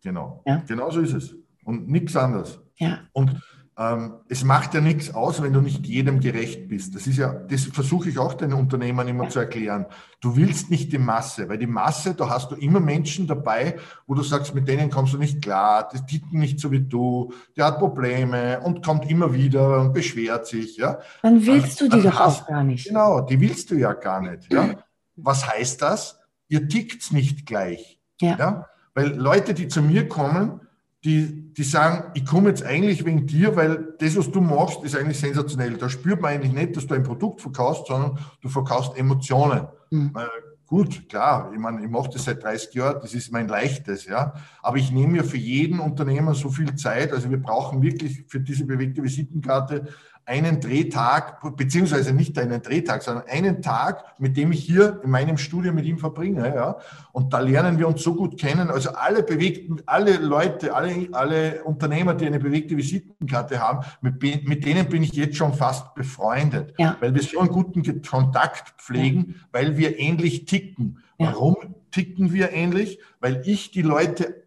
Genau. 0.02 0.42
Ja? 0.46 0.62
Genau 0.66 0.90
so 0.90 1.00
ist 1.00 1.12
es. 1.12 1.36
Und 1.64 1.88
nichts 1.88 2.16
anderes. 2.16 2.60
Ja. 2.76 3.00
Und 3.12 3.40
ähm, 3.78 4.14
es 4.28 4.44
macht 4.44 4.74
ja 4.74 4.82
nichts 4.82 5.14
aus, 5.14 5.42
wenn 5.42 5.54
du 5.54 5.62
nicht 5.62 5.86
jedem 5.86 6.20
gerecht 6.20 6.68
bist. 6.68 6.94
Das 6.94 7.06
ist 7.06 7.16
ja, 7.16 7.32
das 7.32 7.64
versuche 7.64 8.10
ich 8.10 8.18
auch 8.18 8.34
den 8.34 8.52
Unternehmern 8.52 9.08
immer 9.08 9.30
zu 9.30 9.38
erklären. 9.38 9.86
Du 10.20 10.36
willst 10.36 10.70
nicht 10.70 10.92
die 10.92 10.98
Masse, 10.98 11.48
weil 11.48 11.56
die 11.56 11.66
Masse, 11.66 12.14
da 12.14 12.28
hast 12.28 12.50
du 12.50 12.56
immer 12.56 12.80
Menschen 12.80 13.26
dabei, 13.26 13.78
wo 14.06 14.14
du 14.14 14.22
sagst, 14.22 14.54
mit 14.54 14.68
denen 14.68 14.90
kommst 14.90 15.14
du 15.14 15.18
nicht 15.18 15.40
klar, 15.40 15.88
die 15.88 16.04
ticken 16.04 16.38
nicht 16.38 16.60
so 16.60 16.70
wie 16.70 16.80
du, 16.80 17.32
der 17.56 17.66
hat 17.66 17.78
Probleme 17.78 18.60
und 18.60 18.84
kommt 18.84 19.10
immer 19.10 19.32
wieder 19.32 19.80
und 19.80 19.94
beschwert 19.94 20.46
sich. 20.46 20.76
Ja. 20.76 20.98
Dann 21.22 21.44
willst 21.46 21.80
du 21.80 21.88
die 21.88 22.02
doch 22.02 22.18
hast, 22.18 22.42
auch 22.42 22.48
gar 22.48 22.64
nicht. 22.64 22.88
Genau, 22.88 23.22
die 23.22 23.40
willst 23.40 23.70
du 23.70 23.74
ja 23.76 23.94
gar 23.94 24.20
nicht. 24.20 24.52
Ja. 24.52 24.74
Was 25.16 25.48
heißt 25.48 25.80
das? 25.80 26.20
Ihr 26.48 26.68
tickt 26.68 27.10
nicht 27.12 27.46
gleich. 27.46 27.98
Ja. 28.20 28.36
ja. 28.36 28.66
Weil 28.92 29.14
Leute, 29.16 29.54
die 29.54 29.68
zu 29.68 29.80
mir 29.80 30.08
kommen, 30.08 30.60
die, 31.04 31.52
die 31.52 31.64
sagen, 31.64 32.12
ich 32.14 32.24
komme 32.24 32.50
jetzt 32.50 32.62
eigentlich 32.62 33.04
wegen 33.04 33.26
dir, 33.26 33.56
weil 33.56 33.94
das, 33.98 34.16
was 34.16 34.30
du 34.30 34.40
machst, 34.40 34.84
ist 34.84 34.94
eigentlich 34.96 35.18
sensationell. 35.18 35.76
Da 35.76 35.88
spürt 35.88 36.20
man 36.20 36.32
eigentlich 36.32 36.52
nicht, 36.52 36.76
dass 36.76 36.86
du 36.86 36.94
ein 36.94 37.02
Produkt 37.02 37.40
verkaufst, 37.40 37.86
sondern 37.88 38.18
du 38.40 38.48
verkaufst 38.48 38.96
Emotionen. 38.96 39.66
Mhm. 39.90 40.12
Äh, 40.16 40.26
gut, 40.66 41.08
klar, 41.08 41.50
ich 41.52 41.58
meine, 41.58 41.82
ich 41.82 41.90
mache 41.90 42.10
das 42.12 42.24
seit 42.24 42.42
30 42.44 42.74
Jahren, 42.74 43.00
das 43.02 43.14
ist 43.14 43.32
mein 43.32 43.48
leichtes, 43.48 44.06
ja. 44.06 44.34
Aber 44.62 44.76
ich 44.76 44.92
nehme 44.92 45.14
mir 45.14 45.24
für 45.24 45.38
jeden 45.38 45.80
Unternehmer 45.80 46.34
so 46.34 46.50
viel 46.50 46.74
Zeit. 46.76 47.12
Also 47.12 47.28
wir 47.28 47.42
brauchen 47.42 47.82
wirklich 47.82 48.24
für 48.28 48.38
diese 48.38 48.64
bewegte 48.64 49.02
Visitenkarte 49.02 49.88
einen 50.24 50.60
Drehtag, 50.60 51.56
beziehungsweise 51.56 52.12
nicht 52.12 52.38
einen 52.38 52.62
Drehtag, 52.62 53.02
sondern 53.02 53.26
einen 53.26 53.60
Tag, 53.60 54.18
mit 54.20 54.36
dem 54.36 54.52
ich 54.52 54.64
hier 54.64 55.00
in 55.02 55.10
meinem 55.10 55.36
Studio 55.36 55.72
mit 55.72 55.84
ihm 55.84 55.98
verbringe. 55.98 56.54
Ja. 56.54 56.78
Und 57.12 57.32
da 57.32 57.40
lernen 57.40 57.78
wir 57.78 57.88
uns 57.88 58.02
so 58.02 58.14
gut 58.14 58.38
kennen. 58.38 58.70
Also 58.70 58.90
alle 58.90 59.22
bewegten, 59.22 59.82
alle 59.86 60.16
Leute, 60.18 60.74
alle, 60.74 61.08
alle 61.12 61.64
Unternehmer, 61.64 62.14
die 62.14 62.26
eine 62.26 62.38
bewegte 62.38 62.76
Visitenkarte 62.76 63.60
haben, 63.60 63.84
mit, 64.00 64.22
mit 64.46 64.64
denen 64.64 64.88
bin 64.88 65.02
ich 65.02 65.12
jetzt 65.12 65.36
schon 65.36 65.54
fast 65.54 65.94
befreundet, 65.94 66.74
ja. 66.78 66.96
weil 67.00 67.14
wir 67.14 67.22
so 67.22 67.40
einen 67.40 67.48
guten 67.48 68.02
Kontakt 68.02 68.80
pflegen, 68.80 69.34
ja. 69.36 69.48
weil 69.52 69.76
wir 69.76 69.98
ähnlich 69.98 70.44
ticken. 70.44 70.98
Warum 71.18 71.56
ticken 71.90 72.32
wir 72.32 72.52
ähnlich? 72.52 72.98
Weil 73.20 73.42
ich 73.44 73.70
die 73.70 73.82
Leute 73.82 74.42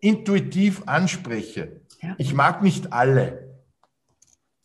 intuitiv 0.00 0.82
anspreche. 0.86 1.80
Ich 2.18 2.34
mag 2.34 2.62
nicht 2.62 2.92
alle. 2.92 3.43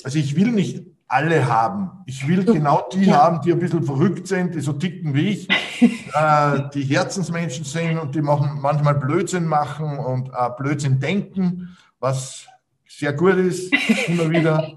Also 0.03 0.17
ich 0.17 0.35
will 0.35 0.51
nicht 0.51 0.85
alle 1.07 1.47
haben. 1.47 1.89
Ich 2.05 2.27
will 2.27 2.45
genau 2.45 2.87
die 2.93 3.05
ja. 3.05 3.15
haben, 3.17 3.41
die 3.41 3.51
ein 3.51 3.59
bisschen 3.59 3.83
verrückt 3.83 4.27
sind, 4.27 4.53
die 4.53 4.61
so 4.61 4.73
ticken 4.73 5.13
wie 5.15 5.29
ich, 5.29 5.49
äh, 5.81 6.69
die 6.73 6.83
Herzensmenschen 6.83 7.65
sind 7.65 7.97
und 7.97 8.13
die 8.13 8.21
machen, 8.21 8.59
manchmal 8.61 8.95
Blödsinn 8.95 9.45
machen 9.45 9.97
und 9.97 10.29
äh, 10.29 10.49
Blödsinn 10.55 10.99
denken, 10.99 11.75
was 11.99 12.45
sehr 12.85 13.13
gut 13.13 13.35
ist, 13.35 13.73
immer 14.07 14.29
wieder. 14.29 14.73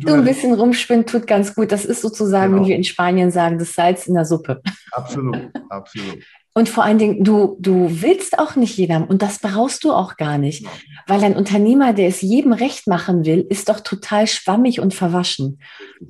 Du 0.00 0.14
ein 0.14 0.24
bisschen 0.24 0.54
rumspinnen 0.54 1.06
tut 1.06 1.26
ganz 1.26 1.54
gut. 1.54 1.70
Das 1.70 1.84
ist 1.84 2.00
sozusagen, 2.00 2.52
genau. 2.52 2.64
wie 2.64 2.70
wir 2.70 2.76
in 2.76 2.84
Spanien 2.84 3.30
sagen, 3.30 3.58
das 3.58 3.74
Salz 3.74 4.06
in 4.06 4.14
der 4.14 4.24
Suppe. 4.24 4.62
Absolut, 4.92 5.50
absolut. 5.68 6.18
Und 6.52 6.68
vor 6.68 6.82
allen 6.82 6.98
Dingen, 6.98 7.22
du, 7.22 7.56
du 7.60 8.02
willst 8.02 8.38
auch 8.40 8.56
nicht 8.56 8.76
jedem 8.76 9.04
und 9.04 9.22
das 9.22 9.38
brauchst 9.38 9.84
du 9.84 9.92
auch 9.92 10.16
gar 10.16 10.36
nicht. 10.36 10.66
Weil 11.06 11.22
ein 11.22 11.36
Unternehmer, 11.36 11.92
der 11.92 12.08
es 12.08 12.22
jedem 12.22 12.52
recht 12.52 12.88
machen 12.88 13.24
will, 13.24 13.46
ist 13.48 13.68
doch 13.68 13.80
total 13.80 14.26
schwammig 14.26 14.80
und 14.80 14.92
verwaschen. 14.92 15.60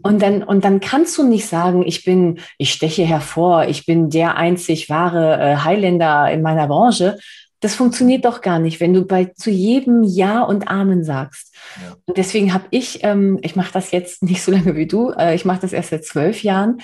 Und 0.02 0.22
dann, 0.22 0.42
und 0.42 0.64
dann 0.64 0.80
kannst 0.80 1.18
du 1.18 1.24
nicht 1.24 1.46
sagen, 1.46 1.84
ich 1.86 2.04
bin, 2.04 2.40
ich 2.56 2.72
steche 2.72 3.04
hervor, 3.04 3.66
ich 3.66 3.84
bin 3.84 4.08
der 4.08 4.36
einzig 4.36 4.88
wahre 4.88 5.38
äh, 5.38 5.56
Highlander 5.56 6.30
in 6.30 6.40
meiner 6.40 6.68
Branche. 6.68 7.18
Das 7.60 7.74
funktioniert 7.74 8.24
doch 8.24 8.40
gar 8.40 8.58
nicht, 8.58 8.80
wenn 8.80 8.94
du 8.94 9.04
bei 9.04 9.26
zu 9.26 9.50
jedem 9.50 10.02
Ja 10.04 10.40
und 10.42 10.68
Amen 10.68 11.04
sagst. 11.04 11.54
Ja. 11.84 11.96
Und 12.06 12.16
deswegen 12.16 12.54
habe 12.54 12.64
ich, 12.70 13.00
ähm, 13.04 13.38
ich 13.42 13.56
mache 13.56 13.72
das 13.74 13.90
jetzt 13.90 14.22
nicht 14.22 14.42
so 14.42 14.50
lange 14.52 14.74
wie 14.74 14.86
du, 14.86 15.10
äh, 15.10 15.34
ich 15.34 15.44
mache 15.44 15.60
das 15.60 15.74
erst 15.74 15.90
seit 15.90 16.06
zwölf 16.06 16.42
Jahren, 16.42 16.78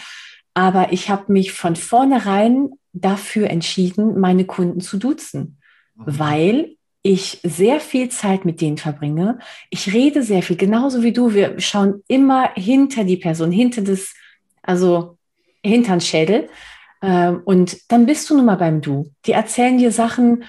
aber 0.53 0.93
ich 0.93 1.09
habe 1.09 1.33
mich 1.33 1.53
von 1.53 1.75
vornherein 1.75 2.71
dafür 3.01 3.51
entschieden, 3.51 4.19
meine 4.19 4.45
Kunden 4.45 4.81
zu 4.81 4.97
duzen, 4.99 5.59
mhm. 5.95 6.05
weil 6.07 6.77
ich 7.03 7.41
sehr 7.45 7.79
viel 7.81 8.09
Zeit 8.09 8.45
mit 8.45 8.61
denen 8.61 8.79
verbringe. 8.79 9.39
Ich 9.71 9.93
rede 9.93 10.23
sehr 10.23 10.43
viel, 10.43 10.57
genauso 10.57 11.03
wie 11.03 11.13
du. 11.13 11.35
Wir 11.35 11.61
schauen 11.61 12.03
immer 12.09 12.51
hinter 12.55 13.05
die 13.05 13.17
Person, 13.17 13.53
hinter 13.53 13.83
das, 13.83 14.13
also 14.63 15.17
hinter 15.63 15.93
den 15.93 16.01
Schädel. 16.01 16.49
Ähm, 17.03 17.43
und 17.45 17.79
dann 17.93 18.07
bist 18.07 18.29
du 18.29 18.37
nun 18.37 18.47
mal 18.47 18.57
beim 18.57 18.81
Du. 18.81 19.13
Die 19.25 19.33
erzählen 19.33 19.79
dir 19.79 19.93
Sachen, 19.93 20.45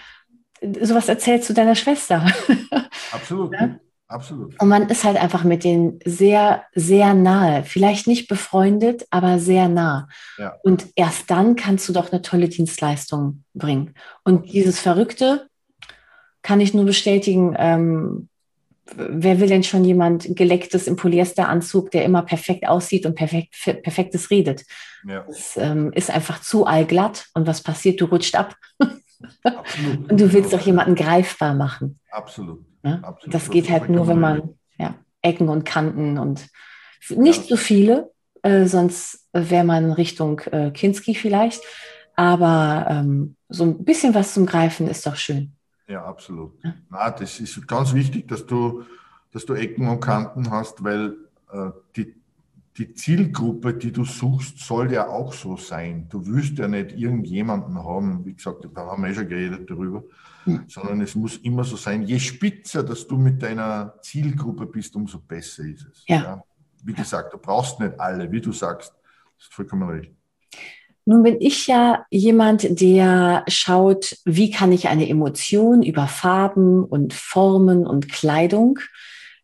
sowas 0.81 1.07
erzählst 1.07 1.47
du 1.49 1.53
deiner 1.53 1.75
Schwester. 1.75 2.25
Absolut. 3.11 3.53
ja? 3.53 3.79
Absolut. 4.09 4.59
Und 4.61 4.69
man 4.69 4.87
ist 4.89 5.03
halt 5.03 5.17
einfach 5.17 5.43
mit 5.43 5.65
denen 5.65 5.99
sehr, 6.05 6.63
sehr 6.73 7.13
nahe. 7.13 7.63
Vielleicht 7.65 8.07
nicht 8.07 8.29
befreundet, 8.29 9.05
aber 9.09 9.37
sehr 9.37 9.67
nah. 9.67 10.07
Ja. 10.37 10.55
Und 10.63 10.87
erst 10.95 11.29
dann 11.29 11.57
kannst 11.57 11.89
du 11.89 11.93
doch 11.93 12.11
eine 12.11 12.21
tolle 12.21 12.47
Dienstleistung 12.47 13.43
bringen. 13.53 13.93
Und 14.23 14.53
dieses 14.53 14.79
Verrückte 14.79 15.49
kann 16.41 16.61
ich 16.61 16.73
nur 16.73 16.85
bestätigen. 16.85 17.53
Ähm, 17.57 18.29
wer 18.95 19.41
will 19.41 19.49
denn 19.49 19.63
schon 19.63 19.83
jemand 19.83 20.37
gelecktes 20.37 20.87
im 20.87 20.95
Polyesteranzug, 20.95 21.91
der 21.91 22.05
immer 22.05 22.21
perfekt 22.21 22.65
aussieht 22.65 23.05
und 23.05 23.15
perfekt, 23.15 23.55
perfektes 23.83 24.31
redet? 24.31 24.63
Ja. 25.05 25.25
Das 25.27 25.57
ähm, 25.57 25.91
ist 25.91 26.09
einfach 26.09 26.39
zu 26.39 26.65
allglatt. 26.65 27.25
Und 27.33 27.45
was 27.45 27.61
passiert? 27.61 27.99
Du 27.99 28.05
rutscht 28.05 28.35
ab. 28.35 28.55
Absolut. 29.43 30.11
und 30.11 30.19
du 30.19 30.33
willst 30.33 30.53
doch 30.53 30.61
jemanden 30.61 30.95
greifbar 30.95 31.53
machen. 31.53 31.99
Absolut. 32.11 32.63
Ne? 32.83 32.99
Absolut. 33.03 33.33
Das 33.33 33.49
geht 33.49 33.69
halt 33.69 33.89
nur, 33.89 34.07
wenn 34.07 34.19
man 34.19 34.55
ja, 34.77 34.95
Ecken 35.21 35.49
und 35.49 35.65
Kanten 35.65 36.17
und 36.17 36.47
nicht 37.09 37.43
ja. 37.43 37.47
so 37.49 37.57
viele, 37.57 38.11
äh, 38.43 38.65
sonst 38.65 39.27
wäre 39.33 39.63
man 39.63 39.91
Richtung 39.91 40.39
äh, 40.51 40.71
Kinski 40.71 41.15
vielleicht. 41.15 41.61
Aber 42.15 42.87
ähm, 42.89 43.35
so 43.47 43.63
ein 43.63 43.83
bisschen 43.83 44.15
was 44.15 44.33
zum 44.33 44.45
Greifen 44.45 44.87
ist 44.87 45.05
doch 45.05 45.15
schön. 45.15 45.53
Ja, 45.87 46.03
absolut. 46.03 46.53
Ja. 46.63 46.73
Na, 46.89 47.11
das 47.11 47.39
ist 47.39 47.67
ganz 47.67 47.93
wichtig, 47.93 48.27
dass 48.27 48.45
du, 48.45 48.83
dass 49.31 49.45
du 49.45 49.53
Ecken 49.53 49.87
und 49.87 49.99
Kanten 49.99 50.49
hast, 50.49 50.83
weil 50.83 51.15
äh, 51.51 51.69
die, 51.95 52.15
die 52.77 52.93
Zielgruppe, 52.93 53.73
die 53.73 53.91
du 53.91 54.05
suchst, 54.05 54.59
soll 54.59 54.91
ja 54.91 55.07
auch 55.07 55.33
so 55.33 55.57
sein. 55.57 56.07
Du 56.09 56.25
willst 56.25 56.57
ja 56.59 56.67
nicht 56.67 56.91
irgendjemanden 56.91 57.83
haben, 57.83 58.23
wie 58.25 58.33
gesagt, 58.33 58.67
da 58.73 58.85
haben 58.85 59.03
wir 59.03 59.09
eh 59.09 59.15
schon 59.15 59.27
geredet 59.27 59.69
darüber, 59.69 60.03
hm. 60.43 60.65
sondern 60.67 61.01
es 61.01 61.15
muss 61.15 61.37
immer 61.37 61.63
so 61.63 61.75
sein, 61.75 62.03
je 62.03 62.19
spitzer, 62.19 62.83
dass 62.83 63.07
du 63.07 63.17
mit 63.17 63.41
deiner 63.41 63.95
Zielgruppe 64.01 64.67
bist, 64.67 64.95
umso 64.95 65.19
besser 65.19 65.63
ist 65.63 65.87
es. 65.91 66.03
Ja. 66.07 66.21
ja? 66.21 66.43
Wie 66.83 66.93
gesagt, 66.93 67.33
du 67.33 67.37
brauchst 67.39 67.79
nicht 67.79 67.99
alle, 67.99 68.31
wie 68.31 68.41
du 68.41 68.51
sagst. 68.51 68.93
Das 69.37 69.47
ist 69.47 69.53
vollkommen 69.53 69.89
recht. 69.89 70.11
Nun 71.05 71.23
bin 71.23 71.37
ich 71.39 71.67
ja 71.67 72.05
jemand, 72.11 72.81
der 72.81 73.45
schaut, 73.47 74.17
wie 74.25 74.51
kann 74.51 74.73
ich 74.73 74.89
eine 74.89 75.07
Emotion 75.07 75.81
über 75.81 76.05
Farben 76.07 76.83
und 76.83 77.13
Formen 77.13 77.87
und 77.87 78.11
Kleidung 78.11 78.79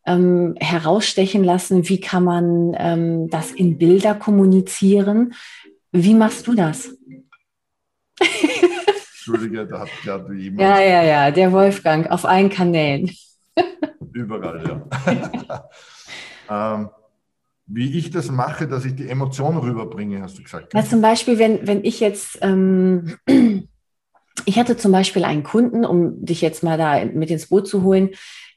ähm, 0.05 0.55
herausstechen 0.59 1.43
lassen? 1.43 1.87
Wie 1.89 1.99
kann 1.99 2.23
man 2.23 2.75
ähm, 2.77 3.29
das 3.29 3.51
in 3.51 3.77
Bilder 3.77 4.15
kommunizieren? 4.15 5.33
Wie 5.91 6.13
machst 6.13 6.47
du 6.47 6.55
das? 6.55 6.97
Entschuldige, 9.25 9.65
da 9.65 9.81
hat 9.81 9.89
gerade 10.03 10.33
jemand. 10.33 10.61
Ja, 10.61 10.81
ja, 10.81 11.03
ja, 11.03 11.31
der 11.31 11.51
Wolfgang 11.51 12.09
auf 12.11 12.25
allen 12.25 12.49
Kanälen. 12.49 13.09
Überall, 14.13 14.85
ja. 15.07 15.69
ähm, 16.75 16.89
wie 17.65 17.97
ich 17.97 18.11
das 18.11 18.29
mache, 18.29 18.67
dass 18.67 18.85
ich 18.85 18.95
die 18.95 19.07
Emotion 19.07 19.57
rüberbringe, 19.57 20.21
hast 20.21 20.37
du 20.37 20.43
gesagt. 20.43 20.73
Ja, 20.73 20.83
zum 20.83 21.01
Beispiel, 21.01 21.39
wenn, 21.39 21.65
wenn 21.65 21.85
ich 21.85 21.99
jetzt, 21.99 22.39
ähm, 22.41 23.15
ich 24.45 24.59
hatte 24.59 24.75
zum 24.75 24.91
Beispiel 24.91 25.23
einen 25.23 25.43
Kunden, 25.43 25.85
um 25.85 26.25
dich 26.25 26.41
jetzt 26.41 26.63
mal 26.63 26.77
da 26.77 27.05
mit 27.05 27.31
ins 27.31 27.47
Boot 27.47 27.67
zu 27.67 27.83
holen, 27.83 28.09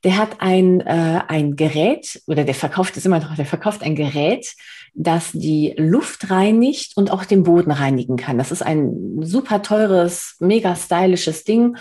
der 0.04 0.18
hat 0.18 0.40
ein, 0.40 0.80
äh, 0.80 1.20
ein 1.28 1.56
Gerät, 1.56 2.22
oder 2.26 2.44
der 2.44 2.54
verkauft 2.54 2.96
es 2.96 3.06
immer 3.06 3.20
noch, 3.20 3.35
der 3.35 3.46
verkauft 3.46 3.82
ein 3.82 3.96
Gerät, 3.96 4.54
das 4.94 5.32
die 5.32 5.74
Luft 5.76 6.30
reinigt 6.30 6.96
und 6.96 7.11
auch 7.11 7.24
den 7.24 7.42
Boden 7.42 7.70
reinigen 7.70 8.16
kann. 8.16 8.38
Das 8.38 8.52
ist 8.52 8.62
ein 8.62 9.18
super 9.20 9.62
teures, 9.62 10.37
mega 10.40 10.74
stylisches 10.74 11.44
Ding 11.44 11.76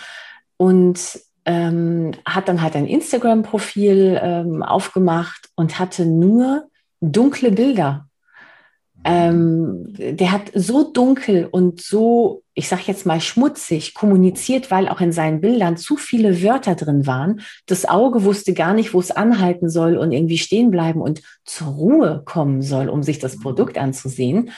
und 0.57 0.99
ähm, 1.45 2.11
hat 2.25 2.47
dann 2.47 2.61
halt 2.61 2.75
ein 2.75 2.87
Instagram-Profil 2.87 4.19
ähm, 4.21 4.63
aufgemacht 4.63 5.49
und 5.55 5.79
hatte 5.79 6.05
nur 6.05 6.67
dunkle 7.01 7.51
Bilder. 7.51 8.07
Ähm, 9.07 9.93
der 9.97 10.31
hat 10.31 10.51
so 10.55 10.91
dunkel 10.91 11.45
und 11.45 11.79
so, 11.79 12.41
ich 12.55 12.67
sag 12.67 12.87
jetzt 12.87 13.05
mal 13.05 13.21
schmutzig 13.21 13.93
kommuniziert, 13.93 14.71
weil 14.71 14.87
auch 14.87 14.99
in 14.99 15.11
seinen 15.11 15.41
Bildern 15.41 15.77
zu 15.77 15.95
viele 15.95 16.41
Wörter 16.41 16.73
drin 16.73 17.05
waren. 17.05 17.41
Das 17.67 17.85
Auge 17.85 18.23
wusste 18.23 18.55
gar 18.55 18.73
nicht, 18.73 18.95
wo 18.95 18.99
es 18.99 19.11
anhalten 19.11 19.69
soll 19.69 19.97
und 19.97 20.11
irgendwie 20.11 20.39
stehen 20.39 20.71
bleiben 20.71 21.01
und 21.01 21.21
zur 21.43 21.67
Ruhe 21.67 22.23
kommen 22.25 22.63
soll, 22.63 22.89
um 22.89 23.03
sich 23.03 23.19
das 23.19 23.39
Produkt 23.39 23.77
anzusehen, 23.77 24.49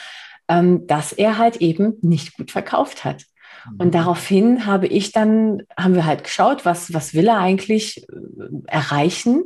ähm, 0.48 0.88
dass 0.88 1.12
er 1.12 1.38
halt 1.38 1.58
eben 1.58 1.96
nicht 2.02 2.38
gut 2.38 2.52
verkauft 2.52 3.04
hat. 3.04 3.26
Und 3.78 3.88
mhm. 3.88 3.92
daraufhin 3.92 4.66
habe 4.66 4.88
ich 4.88 5.12
dann, 5.12 5.64
haben 5.78 5.96
wir 5.96 6.06
halt 6.06 6.24
geschaut, 6.24 6.64
was, 6.64 6.94
was 6.94 7.14
will 7.14 7.28
er 7.28 7.40
eigentlich 7.40 8.08
äh, 8.08 8.14
erreichen? 8.68 9.44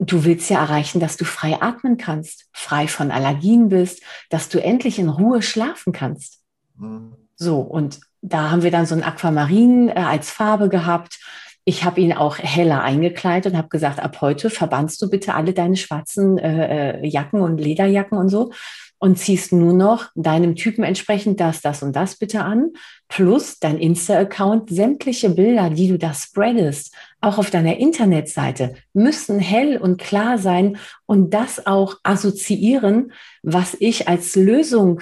Du 0.00 0.24
willst 0.24 0.50
ja 0.50 0.60
erreichen, 0.60 0.98
dass 0.98 1.16
du 1.16 1.24
frei 1.24 1.60
atmen 1.60 1.98
kannst, 1.98 2.46
frei 2.52 2.88
von 2.88 3.10
Allergien 3.10 3.68
bist, 3.68 4.02
dass 4.30 4.48
du 4.48 4.62
endlich 4.62 4.98
in 4.98 5.08
Ruhe 5.08 5.42
schlafen 5.42 5.92
kannst. 5.92 6.40
Mhm. 6.76 7.14
So, 7.36 7.60
und 7.60 8.00
da 8.22 8.50
haben 8.50 8.62
wir 8.62 8.70
dann 8.70 8.86
so 8.86 8.94
ein 8.94 9.02
Aquamarin 9.02 9.88
äh, 9.88 9.92
als 9.92 10.30
Farbe 10.30 10.68
gehabt. 10.68 11.20
Ich 11.64 11.84
habe 11.84 12.00
ihn 12.00 12.12
auch 12.12 12.38
heller 12.38 12.82
eingekleidet 12.82 13.52
und 13.52 13.58
habe 13.58 13.68
gesagt, 13.68 14.00
ab 14.00 14.20
heute 14.20 14.50
verbannst 14.50 15.00
du 15.02 15.10
bitte 15.10 15.34
alle 15.34 15.52
deine 15.52 15.76
schwarzen 15.76 16.38
äh, 16.38 17.00
äh 17.00 17.06
Jacken 17.06 17.42
und 17.42 17.58
Lederjacken 17.58 18.18
und 18.18 18.28
so 18.28 18.52
und 19.00 19.18
ziehst 19.18 19.52
nur 19.52 19.72
noch 19.72 20.10
deinem 20.14 20.54
Typen 20.54 20.84
entsprechend 20.84 21.40
das, 21.40 21.62
das 21.62 21.82
und 21.82 21.96
das 21.96 22.16
bitte 22.16 22.44
an, 22.44 22.70
plus 23.08 23.58
dein 23.58 23.78
Insta-Account, 23.78 24.68
sämtliche 24.68 25.30
Bilder, 25.30 25.70
die 25.70 25.88
du 25.88 25.98
da 25.98 26.12
spreadest, 26.12 26.94
auch 27.22 27.38
auf 27.38 27.50
deiner 27.50 27.78
Internetseite, 27.78 28.74
müssen 28.92 29.38
hell 29.38 29.78
und 29.78 29.98
klar 29.98 30.36
sein 30.36 30.76
und 31.06 31.32
das 31.32 31.66
auch 31.66 31.96
assoziieren, 32.02 33.12
was 33.42 33.74
ich 33.80 34.06
als 34.06 34.36
Lösung 34.36 35.00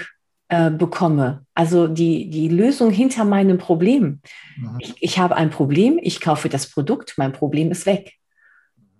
äh, 0.48 0.70
bekomme. 0.70 1.44
Also 1.54 1.88
die, 1.88 2.30
die 2.30 2.48
Lösung 2.48 2.90
hinter 2.90 3.24
meinem 3.24 3.58
Problem. 3.58 4.20
Mhm. 4.56 4.76
Ich, 4.78 4.94
ich 5.00 5.18
habe 5.18 5.36
ein 5.36 5.50
Problem, 5.50 5.98
ich 6.00 6.20
kaufe 6.20 6.48
das 6.48 6.70
Produkt, 6.70 7.14
mein 7.16 7.32
Problem 7.32 7.72
ist 7.72 7.84
weg. 7.84 8.12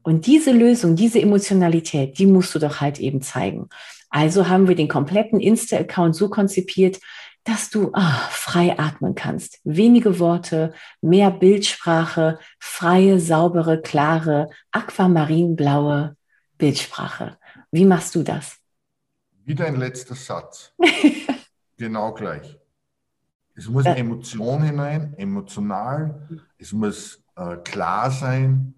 Und 0.02 0.26
diese 0.26 0.52
Lösung, 0.52 0.96
diese 0.96 1.20
Emotionalität, 1.20 2.18
die 2.18 2.26
musst 2.26 2.54
du 2.54 2.58
doch 2.58 2.80
halt 2.80 2.98
eben 2.98 3.22
zeigen. 3.22 3.68
Also 4.11 4.49
haben 4.49 4.68
wir 4.68 4.75
den 4.75 4.88
kompletten 4.88 5.40
Insta-Account 5.40 6.14
so 6.16 6.29
konzipiert, 6.29 6.99
dass 7.44 7.71
du 7.71 7.90
ach, 7.94 8.31
frei 8.31 8.79
atmen 8.79 9.14
kannst. 9.14 9.61
Wenige 9.64 10.18
Worte, 10.18 10.75
mehr 11.01 11.31
Bildsprache, 11.31 12.38
freie, 12.59 13.21
saubere, 13.21 13.81
klare, 13.81 14.51
aquamarinblaue 14.71 16.16
Bildsprache. 16.59 17.38
Wie 17.71 17.85
machst 17.85 18.14
du 18.14 18.23
das? 18.23 18.59
Wieder 19.44 19.66
ein 19.66 19.77
letzter 19.77 20.14
Satz. 20.14 20.75
genau 21.79 22.12
gleich. 22.12 22.59
Es 23.55 23.68
muss 23.68 23.87
Emotion 23.87 24.62
hinein, 24.62 25.14
emotional, 25.16 26.29
es 26.59 26.73
muss 26.73 27.25
äh, 27.35 27.57
klar 27.57 28.11
sein. 28.11 28.75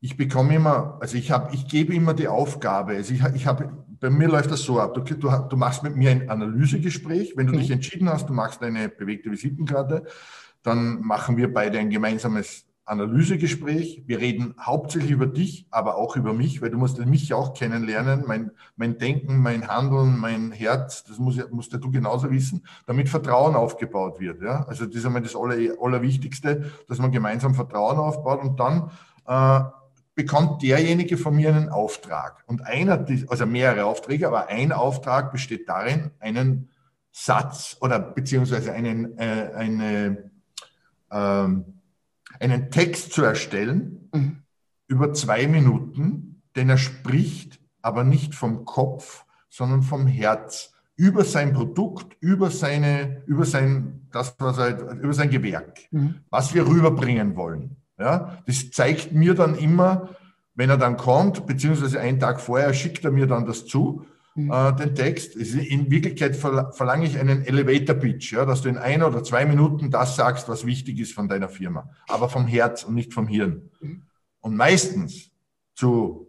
Ich 0.00 0.16
bekomme 0.16 0.54
immer, 0.54 0.98
also 1.00 1.16
ich 1.16 1.30
habe, 1.30 1.54
ich 1.54 1.66
gebe 1.66 1.94
immer 1.94 2.14
die 2.14 2.28
Aufgabe. 2.28 2.92
Also 2.92 3.14
ich, 3.14 3.24
ich 3.34 3.46
habe 3.46 3.86
bei 4.00 4.10
mir 4.10 4.28
läuft 4.28 4.50
das 4.50 4.62
so 4.62 4.80
ab. 4.80 4.94
Du, 4.94 5.00
du, 5.00 5.28
du 5.48 5.56
machst 5.56 5.82
mit 5.82 5.96
mir 5.96 6.10
ein 6.10 6.28
Analysegespräch. 6.28 7.36
Wenn 7.36 7.46
du 7.46 7.54
mhm. 7.54 7.58
dich 7.58 7.70
entschieden 7.70 8.08
hast, 8.08 8.28
du 8.28 8.32
machst 8.32 8.62
eine 8.62 8.88
bewegte 8.88 9.30
Visitenkarte, 9.30 10.04
dann 10.62 11.00
machen 11.00 11.36
wir 11.36 11.52
beide 11.52 11.78
ein 11.78 11.90
gemeinsames 11.90 12.66
Analysegespräch. 12.88 14.04
Wir 14.06 14.18
reden 14.18 14.54
hauptsächlich 14.58 15.10
über 15.10 15.26
dich, 15.26 15.66
aber 15.70 15.96
auch 15.96 16.16
über 16.16 16.32
mich, 16.32 16.62
weil 16.62 16.70
du 16.70 16.78
musst 16.78 16.98
mich 17.04 17.34
auch 17.34 17.54
kennenlernen, 17.54 18.24
mein, 18.26 18.50
mein 18.76 18.98
Denken, 18.98 19.38
mein 19.38 19.68
Handeln, 19.68 20.18
mein 20.18 20.52
Herz, 20.52 21.04
das 21.04 21.18
muss, 21.18 21.38
musst 21.50 21.72
du 21.72 21.90
genauso 21.90 22.30
wissen, 22.30 22.64
damit 22.86 23.08
Vertrauen 23.08 23.54
aufgebaut 23.54 24.20
wird. 24.20 24.42
Ja? 24.42 24.64
Also 24.64 24.86
das 24.86 24.96
ist 24.96 25.06
einmal 25.06 25.22
das 25.22 25.36
Aller, 25.36 25.56
Allerwichtigste, 25.80 26.70
dass 26.88 26.98
man 26.98 27.12
gemeinsam 27.12 27.54
Vertrauen 27.54 27.98
aufbaut 27.98 28.42
und 28.42 28.58
dann 28.58 28.90
äh, 29.26 29.60
bekommt 30.18 30.64
derjenige 30.64 31.16
von 31.16 31.36
mir 31.36 31.54
einen 31.54 31.68
Auftrag. 31.68 32.42
Und 32.46 32.66
einer, 32.66 33.06
also 33.28 33.46
mehrere 33.46 33.84
Aufträge, 33.84 34.26
aber 34.26 34.48
ein 34.48 34.72
Auftrag 34.72 35.30
besteht 35.30 35.68
darin, 35.68 36.10
einen 36.18 36.70
Satz 37.12 37.76
oder 37.80 38.00
beziehungsweise 38.00 38.72
einen, 38.72 39.16
äh, 39.16 39.52
eine, 39.54 40.30
ähm, 41.12 41.64
einen 42.40 42.72
Text 42.72 43.12
zu 43.12 43.22
erstellen 43.22 44.10
mhm. 44.12 44.42
über 44.88 45.12
zwei 45.12 45.46
Minuten, 45.46 46.42
den 46.56 46.68
er 46.68 46.78
spricht, 46.78 47.60
aber 47.80 48.02
nicht 48.02 48.34
vom 48.34 48.64
Kopf, 48.64 49.24
sondern 49.48 49.82
vom 49.82 50.08
Herz, 50.08 50.74
über 50.96 51.24
sein 51.24 51.52
Produkt, 51.52 52.16
über 52.18 52.50
seine, 52.50 53.22
über 53.26 53.44
sein, 53.44 54.08
das, 54.10 54.34
was 54.40 54.58
er, 54.58 54.94
über 54.94 55.14
sein 55.14 55.30
Gewerk, 55.30 55.78
mhm. 55.92 56.16
was 56.28 56.54
wir 56.54 56.66
rüberbringen 56.66 57.36
wollen. 57.36 57.76
Ja, 57.98 58.38
das 58.46 58.70
zeigt 58.70 59.12
mir 59.12 59.34
dann 59.34 59.56
immer, 59.56 60.10
wenn 60.54 60.70
er 60.70 60.76
dann 60.76 60.96
kommt, 60.96 61.46
beziehungsweise 61.46 62.00
einen 62.00 62.20
Tag 62.20 62.40
vorher 62.40 62.72
schickt 62.74 63.04
er 63.04 63.10
mir 63.10 63.26
dann 63.26 63.46
das 63.46 63.66
zu, 63.66 64.06
mhm. 64.34 64.50
äh, 64.50 64.72
den 64.74 64.94
Text. 64.94 65.36
In 65.36 65.90
Wirklichkeit 65.90 66.36
verlange 66.36 67.06
ich 67.06 67.18
einen 67.18 67.44
Elevator 67.44 67.96
Pitch, 67.96 68.32
ja, 68.32 68.44
dass 68.44 68.62
du 68.62 68.68
in 68.68 68.78
ein 68.78 69.02
oder 69.02 69.22
zwei 69.24 69.46
Minuten 69.46 69.90
das 69.90 70.16
sagst, 70.16 70.48
was 70.48 70.64
wichtig 70.64 70.98
ist 71.00 71.12
von 71.12 71.28
deiner 71.28 71.48
Firma, 71.48 71.90
aber 72.08 72.28
vom 72.28 72.46
Herz 72.46 72.84
und 72.84 72.94
nicht 72.94 73.12
vom 73.12 73.26
Hirn. 73.26 73.70
Mhm. 73.80 74.02
Und 74.40 74.56
meistens 74.56 75.30
zu 75.74 76.28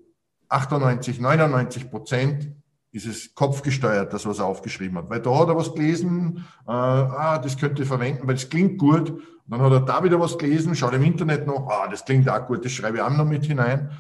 98, 0.50 1.20
99 1.20 1.90
Prozent 1.90 2.52
ist 2.92 3.06
es 3.06 3.36
kopfgesteuert, 3.36 4.14
das, 4.14 4.26
was 4.26 4.40
er 4.40 4.46
aufgeschrieben 4.46 4.98
hat. 4.98 5.10
Weil 5.10 5.22
da 5.22 5.38
hat 5.38 5.48
er 5.48 5.56
was 5.56 5.74
gelesen, 5.74 6.46
äh, 6.68 6.72
ah, 6.72 7.38
das 7.38 7.58
könnte 7.58 7.84
ich 7.84 7.88
verwenden, 7.88 8.28
weil 8.28 8.36
es 8.36 8.50
klingt 8.50 8.78
gut. 8.78 9.12
Und 9.12 9.24
dann 9.48 9.62
hat 9.62 9.72
er 9.72 9.82
da 9.82 10.04
wieder 10.04 10.20
was 10.20 10.38
gelesen, 10.38 10.76
schaut 10.76 10.94
im 10.94 11.04
Internet 11.04 11.46
noch, 11.46 11.68
ah, 11.70 11.88
das 11.88 12.06
klingt 12.06 12.30
auch 12.30 12.48
gut, 12.48 12.66
das 12.66 12.72
schreibe 12.72 12.98
ich 12.98 13.04
auch 13.04 13.10
noch 13.10 13.26
mit 13.26 13.46
hinein. 13.46 13.92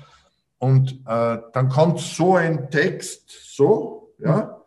Und 0.57 1.03
äh, 1.05 1.37
dann 1.53 1.69
kommt 1.69 1.99
so 1.99 2.35
ein 2.35 2.69
Text, 2.69 3.29
so, 3.55 4.13
ja. 4.19 4.57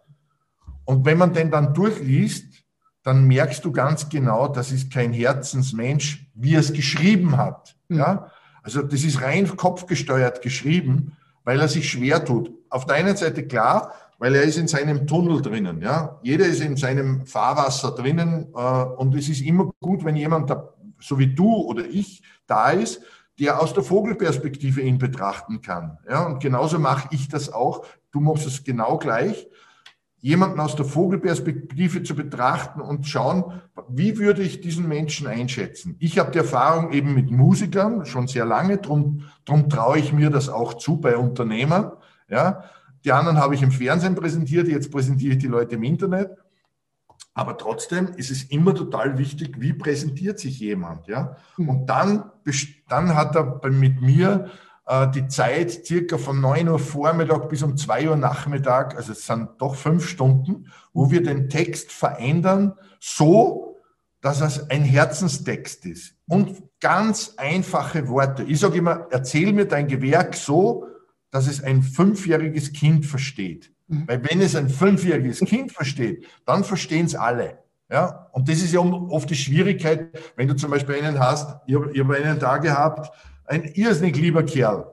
Und 0.84 1.04
wenn 1.04 1.18
man 1.18 1.32
den 1.32 1.50
dann 1.50 1.74
durchliest, 1.74 2.64
dann 3.02 3.26
merkst 3.26 3.64
du 3.64 3.72
ganz 3.72 4.08
genau, 4.08 4.48
das 4.48 4.72
ist 4.72 4.92
kein 4.92 5.12
Herzensmensch, 5.12 6.30
wie 6.34 6.54
er 6.54 6.60
es 6.60 6.72
geschrieben 6.72 7.36
hat. 7.36 7.76
Mhm. 7.88 7.98
Ja? 7.98 8.30
Also 8.62 8.82
das 8.82 9.02
ist 9.04 9.22
rein 9.22 9.56
kopfgesteuert 9.56 10.42
geschrieben, 10.42 11.16
weil 11.44 11.60
er 11.60 11.68
sich 11.68 11.90
schwer 11.90 12.24
tut. 12.24 12.52
Auf 12.72 12.86
der 12.86 12.96
einen 12.96 13.16
Seite 13.16 13.46
klar, 13.46 13.92
weil 14.18 14.34
er 14.34 14.44
ist 14.44 14.56
in 14.56 14.66
seinem 14.66 15.06
Tunnel 15.06 15.42
drinnen. 15.42 15.82
Ja? 15.82 16.18
Jeder 16.22 16.46
ist 16.46 16.62
in 16.62 16.76
seinem 16.76 17.26
Fahrwasser 17.26 17.90
drinnen 17.90 18.46
äh, 18.54 18.84
und 18.96 19.14
es 19.14 19.28
ist 19.28 19.42
immer 19.42 19.72
gut, 19.80 20.04
wenn 20.04 20.16
jemand, 20.16 20.48
da, 20.48 20.72
so 20.98 21.18
wie 21.18 21.34
du 21.34 21.52
oder 21.52 21.84
ich, 21.84 22.22
da 22.46 22.70
ist, 22.70 23.02
der 23.38 23.60
aus 23.60 23.74
der 23.74 23.82
Vogelperspektive 23.82 24.80
ihn 24.80 24.96
betrachten 24.96 25.60
kann. 25.60 25.98
Ja? 26.08 26.24
Und 26.24 26.40
genauso 26.40 26.78
mache 26.78 27.08
ich 27.10 27.28
das 27.28 27.52
auch. 27.52 27.84
Du 28.10 28.20
machst 28.20 28.46
es 28.46 28.64
genau 28.64 28.96
gleich. 28.96 29.48
Jemanden 30.20 30.60
aus 30.60 30.76
der 30.76 30.86
Vogelperspektive 30.86 32.04
zu 32.04 32.14
betrachten 32.14 32.80
und 32.80 33.06
schauen, 33.06 33.60
wie 33.88 34.18
würde 34.18 34.42
ich 34.42 34.62
diesen 34.62 34.88
Menschen 34.88 35.26
einschätzen. 35.26 35.96
Ich 35.98 36.18
habe 36.18 36.30
die 36.30 36.38
Erfahrung 36.38 36.92
eben 36.92 37.12
mit 37.12 37.30
Musikern 37.30 38.06
schon 38.06 38.28
sehr 38.28 38.46
lange, 38.46 38.78
darum 38.78 39.24
drum 39.44 39.68
traue 39.68 39.98
ich 39.98 40.12
mir 40.12 40.30
das 40.30 40.48
auch 40.48 40.74
zu 40.74 41.00
bei 41.00 41.16
Unternehmern. 41.16 41.90
Ja? 42.32 42.64
Die 43.04 43.12
anderen 43.12 43.38
habe 43.38 43.54
ich 43.54 43.62
im 43.62 43.70
Fernsehen 43.70 44.14
präsentiert, 44.14 44.66
jetzt 44.66 44.90
präsentiere 44.90 45.34
ich 45.34 45.38
die 45.38 45.48
Leute 45.48 45.76
im 45.76 45.82
Internet. 45.82 46.30
Aber 47.34 47.56
trotzdem 47.56 48.08
ist 48.16 48.30
es 48.30 48.44
immer 48.44 48.74
total 48.74 49.18
wichtig, 49.18 49.60
wie 49.60 49.72
präsentiert 49.72 50.38
sich 50.38 50.58
jemand. 50.58 51.06
Ja? 51.06 51.36
Mhm. 51.56 51.68
Und 51.68 51.86
dann, 51.86 52.30
dann 52.88 53.14
hat 53.14 53.36
er 53.36 53.60
mit 53.70 54.00
mir 54.00 54.50
äh, 54.86 55.10
die 55.10 55.28
Zeit 55.28 55.86
circa 55.86 56.18
von 56.18 56.40
9 56.40 56.68
Uhr 56.68 56.78
Vormittag 56.78 57.48
bis 57.48 57.62
um 57.62 57.76
2 57.76 58.10
Uhr 58.10 58.16
Nachmittag, 58.16 58.96
also 58.96 59.12
es 59.12 59.26
sind 59.26 59.48
doch 59.58 59.74
fünf 59.74 60.08
Stunden, 60.08 60.66
wo 60.92 61.10
wir 61.10 61.22
den 61.22 61.48
Text 61.48 61.92
verändern, 61.92 62.74
so, 62.98 63.76
dass 64.20 64.40
es 64.40 64.70
ein 64.70 64.84
Herzenstext 64.84 65.84
ist. 65.86 66.14
Und 66.28 66.62
ganz 66.80 67.34
einfache 67.36 68.08
Worte. 68.08 68.42
Ich 68.44 68.60
sage 68.60 68.78
immer, 68.78 69.06
erzähl 69.10 69.52
mir 69.52 69.66
dein 69.66 69.88
Gewerk 69.88 70.34
so, 70.34 70.86
dass 71.32 71.48
es 71.48 71.64
ein 71.64 71.82
fünfjähriges 71.82 72.72
Kind 72.72 73.04
versteht. 73.06 73.72
Mhm. 73.88 74.06
Weil 74.06 74.22
wenn 74.30 74.40
es 74.40 74.54
ein 74.54 74.68
fünfjähriges 74.68 75.40
Kind 75.40 75.72
versteht, 75.72 76.26
dann 76.46 76.62
verstehen 76.62 77.06
es 77.06 77.16
alle. 77.16 77.58
Ja? 77.90 78.28
Und 78.32 78.48
das 78.48 78.58
ist 78.58 78.72
ja 78.72 78.80
oft 78.80 79.28
die 79.28 79.34
Schwierigkeit, 79.34 80.10
wenn 80.36 80.46
du 80.46 80.54
zum 80.54 80.70
Beispiel 80.70 80.96
einen 80.96 81.18
hast, 81.18 81.56
ich 81.66 81.74
habe 81.74 81.92
hab 81.98 82.10
einen 82.10 82.38
da 82.38 82.58
gehabt, 82.58 83.10
ein 83.46 83.64
irrsinnig 83.64 84.16
lieber 84.16 84.44
Kerl, 84.44 84.86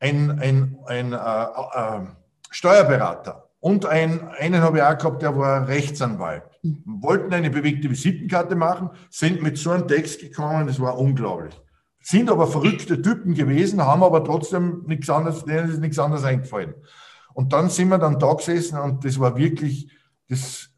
ein, 0.00 0.40
ein, 0.40 0.76
ein 0.86 1.12
äh, 1.12 1.16
äh, 1.16 2.06
Steuerberater 2.50 3.50
und 3.60 3.84
ein, 3.86 4.26
einen 4.28 4.62
habe 4.62 4.78
ich 4.78 4.82
auch 4.82 4.96
gehabt, 4.96 5.22
der 5.22 5.36
war 5.36 5.68
Rechtsanwalt. 5.68 6.42
Mhm. 6.62 6.82
Wollten 6.86 7.34
eine 7.34 7.50
bewegte 7.50 7.90
Visitenkarte 7.90 8.56
machen, 8.56 8.90
sind 9.10 9.42
mit 9.42 9.58
so 9.58 9.72
einem 9.72 9.86
Text 9.86 10.20
gekommen, 10.20 10.66
das 10.66 10.80
war 10.80 10.98
unglaublich 10.98 11.54
sind 12.08 12.30
aber 12.30 12.46
verrückte 12.46 13.02
Typen 13.02 13.34
gewesen, 13.34 13.82
haben 13.82 14.04
aber 14.04 14.22
trotzdem 14.22 14.84
nichts 14.86 15.10
anderes, 15.10 15.44
denen 15.44 15.68
ist 15.68 15.80
nichts 15.80 15.98
anderes 15.98 16.22
eingefallen. 16.22 16.74
Und 17.34 17.52
dann 17.52 17.68
sind 17.68 17.88
wir 17.88 17.98
dann 17.98 18.20
da 18.20 18.32
gesessen 18.34 18.78
und 18.78 19.04
das 19.04 19.18
war 19.18 19.36
wirklich, 19.36 19.90
das, 20.28 20.70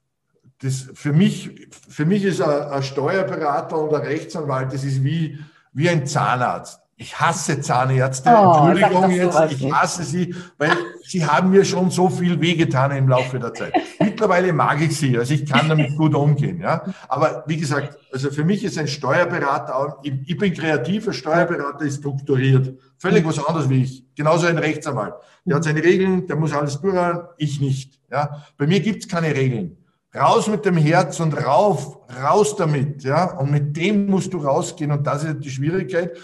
das 0.62 0.88
für 0.94 1.12
mich, 1.12 1.68
für 1.86 2.06
mich 2.06 2.24
ist 2.24 2.40
ein, 2.40 2.70
ein 2.70 2.82
Steuerberater 2.82 3.76
ein 3.76 4.06
Rechtsanwalt, 4.06 4.72
das 4.72 4.84
ist 4.84 5.04
wie, 5.04 5.38
wie 5.74 5.90
ein 5.90 6.06
Zahnarzt. 6.06 6.80
Ich 7.00 7.20
hasse 7.20 7.60
Zahnärzte. 7.60 8.28
Oh, 8.28 8.66
Entschuldigung 8.66 9.10
jetzt, 9.12 9.40
ich 9.52 9.72
hasse 9.72 10.02
sie, 10.02 10.34
weil 10.58 10.72
sie 11.04 11.24
haben 11.24 11.50
mir 11.50 11.64
schon 11.64 11.92
so 11.92 12.08
viel 12.08 12.40
wehgetan 12.40 12.90
im 12.90 13.08
Laufe 13.08 13.38
der 13.38 13.54
Zeit. 13.54 13.72
Mittlerweile 14.00 14.52
mag 14.52 14.80
ich 14.80 14.98
sie, 14.98 15.16
also 15.16 15.32
ich 15.32 15.46
kann 15.46 15.68
damit 15.68 15.96
gut 15.96 16.12
umgehen. 16.16 16.60
Ja. 16.60 16.82
Aber 17.06 17.44
wie 17.46 17.56
gesagt, 17.56 17.96
also 18.12 18.32
für 18.32 18.44
mich 18.44 18.64
ist 18.64 18.78
ein 18.78 18.88
Steuerberater, 18.88 19.98
ich 20.02 20.36
bin 20.36 20.52
kreativer 20.52 21.12
Steuerberater, 21.12 21.84
ist 21.84 21.98
strukturiert. 21.98 22.76
Völlig 22.96 23.24
was 23.24 23.46
anderes 23.46 23.70
wie 23.70 23.84
ich. 23.84 24.04
Genauso 24.16 24.48
ein 24.48 24.58
Rechtsanwalt. 24.58 25.14
Der 25.44 25.54
hat 25.54 25.64
seine 25.64 25.84
Regeln, 25.84 26.26
der 26.26 26.34
muss 26.34 26.52
alles 26.52 26.80
durchhalten, 26.80 27.28
ich 27.36 27.60
nicht. 27.60 28.00
Ja. 28.10 28.42
Bei 28.56 28.66
mir 28.66 28.80
gibt's 28.80 29.06
keine 29.06 29.36
Regeln. 29.36 29.76
Raus 30.16 30.48
mit 30.48 30.64
dem 30.64 30.76
Herz 30.76 31.20
und 31.20 31.34
rauf, 31.34 32.00
raus 32.24 32.56
damit. 32.56 33.04
Ja. 33.04 33.38
Und 33.38 33.52
mit 33.52 33.76
dem 33.76 34.06
musst 34.06 34.34
du 34.34 34.38
rausgehen 34.38 34.90
und 34.90 35.06
das 35.06 35.22
ist 35.22 35.44
die 35.44 35.50
Schwierigkeit 35.50 36.18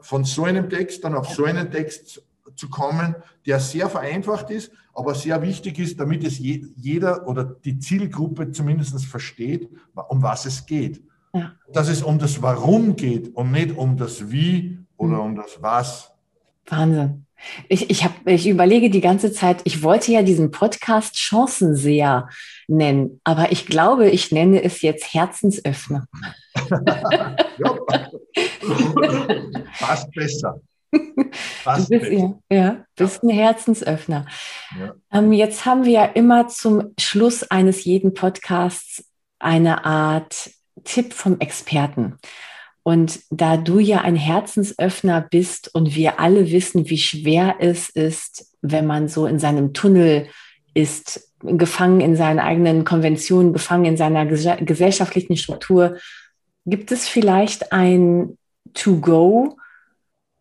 von 0.00 0.24
so 0.24 0.44
einem 0.44 0.68
Text 0.68 1.02
dann 1.04 1.14
auf 1.14 1.28
so 1.30 1.44
einen 1.44 1.70
Text 1.70 2.22
zu 2.56 2.68
kommen, 2.68 3.14
der 3.46 3.58
sehr 3.58 3.88
vereinfacht 3.88 4.50
ist, 4.50 4.70
aber 4.92 5.14
sehr 5.14 5.40
wichtig 5.40 5.78
ist, 5.78 5.98
damit 5.98 6.24
es 6.24 6.38
jeder 6.38 7.26
oder 7.26 7.44
die 7.44 7.78
Zielgruppe 7.78 8.50
zumindest 8.50 9.04
versteht, 9.06 9.70
um 10.08 10.22
was 10.22 10.44
es 10.44 10.66
geht. 10.66 11.02
Ja. 11.32 11.52
Dass 11.72 11.88
es 11.88 12.02
um 12.02 12.18
das 12.18 12.42
Warum 12.42 12.96
geht 12.96 13.34
und 13.34 13.52
nicht 13.52 13.76
um 13.76 13.96
das 13.96 14.30
Wie 14.30 14.78
oder 14.96 15.14
mhm. 15.14 15.20
um 15.20 15.36
das 15.36 15.62
Was. 15.62 16.12
Wahnsinn. 16.66 17.24
Ich, 17.68 17.90
ich, 17.90 18.04
hab, 18.04 18.26
ich 18.26 18.48
überlege 18.48 18.90
die 18.90 19.00
ganze 19.00 19.32
Zeit, 19.32 19.60
ich 19.64 19.82
wollte 19.82 20.12
ja 20.12 20.22
diesen 20.22 20.50
Podcast 20.50 21.18
Chancenseher 21.18 22.28
nennen, 22.68 23.20
aber 23.24 23.52
ich 23.52 23.66
glaube, 23.66 24.10
ich 24.10 24.32
nenne 24.32 24.62
es 24.62 24.82
jetzt 24.82 25.12
Herzensöffner. 25.12 26.06
ja. 27.58 27.78
Passt 29.78 30.10
besser. 30.12 30.60
Passt 31.64 31.90
du 31.90 31.98
bist, 31.98 32.10
besser. 32.10 32.38
Ja, 32.50 32.84
bist 32.96 33.22
ein 33.22 33.30
Herzensöffner. 33.30 34.26
Ja. 34.78 34.94
Ähm, 35.12 35.32
jetzt 35.32 35.64
haben 35.64 35.84
wir 35.84 35.92
ja 35.92 36.04
immer 36.04 36.48
zum 36.48 36.94
Schluss 36.98 37.44
eines 37.44 37.84
jeden 37.84 38.14
Podcasts 38.14 39.04
eine 39.38 39.84
Art 39.84 40.50
Tipp 40.84 41.12
vom 41.12 41.38
Experten. 41.40 42.18
Und 42.90 43.20
da 43.30 43.56
du 43.56 43.78
ja 43.78 44.00
ein 44.00 44.16
Herzensöffner 44.16 45.20
bist 45.20 45.72
und 45.72 45.94
wir 45.94 46.18
alle 46.18 46.50
wissen, 46.50 46.90
wie 46.90 46.98
schwer 46.98 47.54
es 47.60 47.88
ist, 47.88 48.56
wenn 48.62 48.84
man 48.84 49.06
so 49.06 49.26
in 49.26 49.38
seinem 49.38 49.72
Tunnel 49.74 50.26
ist, 50.74 51.32
gefangen 51.40 52.00
in 52.00 52.16
seinen 52.16 52.40
eigenen 52.40 52.84
Konventionen, 52.84 53.52
gefangen 53.52 53.84
in 53.84 53.96
seiner 53.96 54.26
gesellschaftlichen 54.26 55.36
Struktur, 55.36 55.98
gibt 56.66 56.90
es 56.90 57.06
vielleicht 57.06 57.70
ein 57.72 58.36
To-Go 58.74 59.56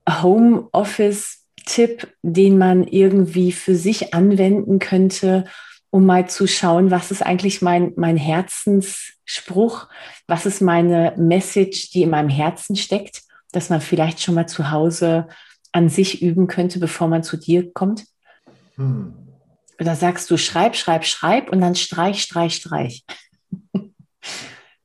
Home-Office-Tipp, 0.10 2.08
den 2.24 2.58
man 2.58 2.84
irgendwie 2.88 3.52
für 3.52 3.76
sich 3.76 4.16
anwenden 4.16 4.80
könnte, 4.80 5.46
um 5.92 6.06
mal 6.06 6.30
zu 6.30 6.48
schauen, 6.48 6.92
was 6.92 7.12
ist 7.12 7.22
eigentlich 7.22 7.62
mein, 7.62 7.94
mein 7.96 8.18
Herzensspruch, 8.18 9.88
was 10.28 10.46
ist 10.46 10.62
meine 10.62 11.14
Message, 11.18 11.92
die 11.92 12.04
in 12.04 12.12
meinem 12.12 12.30
Herzen 12.30 12.76
steckt, 12.76 13.24
dass 13.52 13.70
man 13.70 13.82
vielleicht 13.82 14.22
schon 14.22 14.36
mal 14.36 14.48
zu 14.48 14.72
Hause 14.72 15.28
an 15.72 15.90
sich 15.90 16.22
üben 16.22 16.48
könnte, 16.48 16.80
bevor 16.80 17.08
man 17.08 17.24
zu 17.24 17.38
dir 17.38 17.72
kommt? 17.74 18.06
Hm. 18.76 19.14
Oder 19.80 19.96
sagst 19.96 20.30
du, 20.30 20.38
schreib, 20.38 20.76
schreib, 20.76 21.06
schreib 21.06 21.52
und 21.52 21.62
dann 21.62 21.76
streich, 21.76 22.22
streich, 22.22 22.56
streich. 22.56 23.04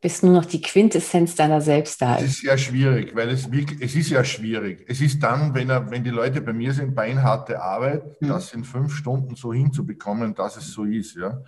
Bis 0.04 0.22
nur 0.22 0.34
noch 0.34 0.44
die 0.44 0.60
Quintessenz 0.60 1.34
deiner 1.34 1.62
selbst 1.62 2.02
da 2.02 2.16
ist. 2.16 2.24
Es 2.24 2.30
ist 2.32 2.42
ja 2.42 2.58
schwierig, 2.58 3.16
weil 3.16 3.30
es 3.30 3.50
wirklich, 3.50 3.80
es 3.80 3.96
ist 3.96 4.10
ja 4.10 4.22
schwierig. 4.22 4.84
Es 4.86 5.00
ist 5.00 5.22
dann, 5.22 5.54
wenn, 5.54 5.70
er, 5.70 5.90
wenn 5.90 6.04
die 6.04 6.10
Leute 6.10 6.42
bei 6.42 6.52
mir 6.52 6.74
sind, 6.74 6.94
beinharte 6.94 7.62
Arbeit, 7.62 8.20
mhm. 8.20 8.28
das 8.28 8.52
in 8.52 8.64
fünf 8.64 8.94
Stunden 8.94 9.34
so 9.34 9.54
hinzubekommen, 9.54 10.34
dass 10.34 10.58
es 10.58 10.72
so 10.72 10.84
ist. 10.84 11.16
Ja. 11.16 11.40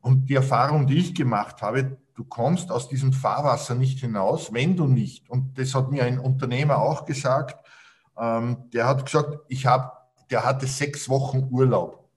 Und 0.00 0.28
die 0.28 0.34
Erfahrung, 0.34 0.88
die 0.88 0.98
ich 0.98 1.14
gemacht 1.14 1.62
habe, 1.62 1.98
du 2.16 2.24
kommst 2.24 2.72
aus 2.72 2.88
diesem 2.88 3.12
Fahrwasser 3.12 3.76
nicht 3.76 4.00
hinaus, 4.00 4.52
wenn 4.52 4.76
du 4.76 4.88
nicht, 4.88 5.30
und 5.30 5.56
das 5.56 5.72
hat 5.76 5.92
mir 5.92 6.02
ein 6.02 6.18
Unternehmer 6.18 6.78
auch 6.78 7.04
gesagt, 7.04 7.64
ähm, 8.18 8.56
der 8.72 8.88
hat 8.88 9.06
gesagt, 9.06 9.38
ich 9.46 9.66
habe, 9.66 9.92
der 10.32 10.44
hatte 10.44 10.66
sechs 10.66 11.08
Wochen 11.08 11.46
Urlaub. 11.48 12.08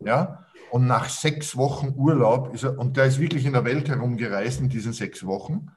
Ja, 0.00 0.43
und 0.74 0.88
nach 0.88 1.08
sechs 1.08 1.56
Wochen 1.56 1.94
Urlaub 1.94 2.52
ist 2.52 2.64
er, 2.64 2.76
und 2.76 2.96
der 2.96 3.04
ist 3.04 3.20
wirklich 3.20 3.46
in 3.46 3.52
der 3.52 3.64
Welt 3.64 3.88
herumgereist 3.88 4.58
in 4.58 4.68
diesen 4.68 4.92
sechs 4.92 5.24
Wochen, 5.24 5.70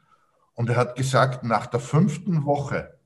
und 0.55 0.71
er 0.71 0.75
hat 0.75 0.95
gesagt, 0.95 1.43
nach 1.43 1.67
der 1.67 1.79
fünften 1.79 2.45
Woche 2.45 2.97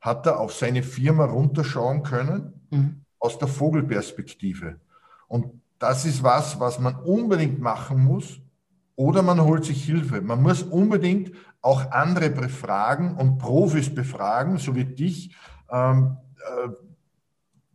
hat 0.00 0.24
er 0.24 0.40
auf 0.40 0.54
seine 0.54 0.82
Firma 0.82 1.26
runterschauen 1.26 2.02
können 2.02 2.66
mhm. 2.70 3.04
aus 3.18 3.36
der 3.36 3.48
Vogelperspektive. 3.48 4.80
Und 5.28 5.60
das 5.78 6.06
ist 6.06 6.22
was, 6.22 6.58
was 6.58 6.78
man 6.78 6.94
unbedingt 6.94 7.60
machen 7.60 8.02
muss. 8.02 8.40
Oder 8.96 9.20
man 9.20 9.38
holt 9.42 9.66
sich 9.66 9.84
Hilfe. 9.84 10.22
Man 10.22 10.42
muss 10.42 10.62
unbedingt 10.62 11.32
auch 11.60 11.90
andere 11.90 12.30
befragen 12.30 13.16
und 13.18 13.36
Profis 13.36 13.94
befragen, 13.94 14.56
so 14.56 14.74
wie 14.74 14.86
dich. 14.86 15.36
Ähm, 15.70 16.16
äh, 16.38 16.68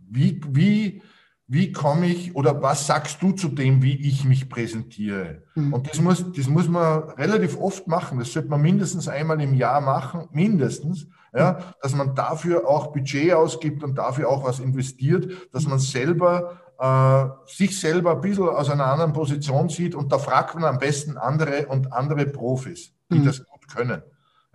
wie, 0.09 0.41
wie, 0.47 1.03
wie 1.47 1.71
komme 1.71 2.07
ich 2.07 2.35
oder 2.35 2.61
was 2.61 2.87
sagst 2.87 3.21
du 3.21 3.31
zu 3.31 3.47
dem, 3.47 3.81
wie 3.81 3.95
ich 3.95 4.25
mich 4.25 4.49
präsentiere? 4.49 5.43
Mhm. 5.55 5.73
Und 5.73 5.89
das 5.89 6.01
muss, 6.01 6.25
das 6.33 6.47
muss 6.47 6.67
man 6.67 7.03
relativ 7.11 7.57
oft 7.57 7.87
machen. 7.87 8.19
Das 8.19 8.33
sollte 8.33 8.49
man 8.49 8.61
mindestens 8.61 9.07
einmal 9.07 9.39
im 9.41 9.53
Jahr 9.53 9.79
machen, 9.79 10.27
mindestens, 10.31 11.07
ja, 11.33 11.59
dass 11.81 11.95
man 11.95 12.15
dafür 12.15 12.67
auch 12.67 12.91
Budget 12.91 13.33
ausgibt 13.33 13.83
und 13.83 13.95
dafür 13.97 14.29
auch 14.29 14.43
was 14.43 14.59
investiert, 14.59 15.31
dass 15.53 15.67
man 15.67 15.79
selber 15.79 16.59
äh, 16.79 17.25
sich 17.45 17.79
selber 17.79 18.11
ein 18.11 18.21
bisschen 18.21 18.49
aus 18.49 18.69
einer 18.69 18.85
anderen 18.85 19.13
Position 19.13 19.69
sieht 19.69 19.95
und 19.95 20.11
da 20.11 20.19
fragt 20.19 20.55
man 20.55 20.65
am 20.65 20.79
besten 20.79 21.17
andere 21.17 21.67
und 21.67 21.93
andere 21.93 22.25
Profis, 22.25 22.93
die 23.11 23.19
mhm. 23.19 23.25
das 23.25 23.43
gut 23.45 23.67
können. 23.67 24.01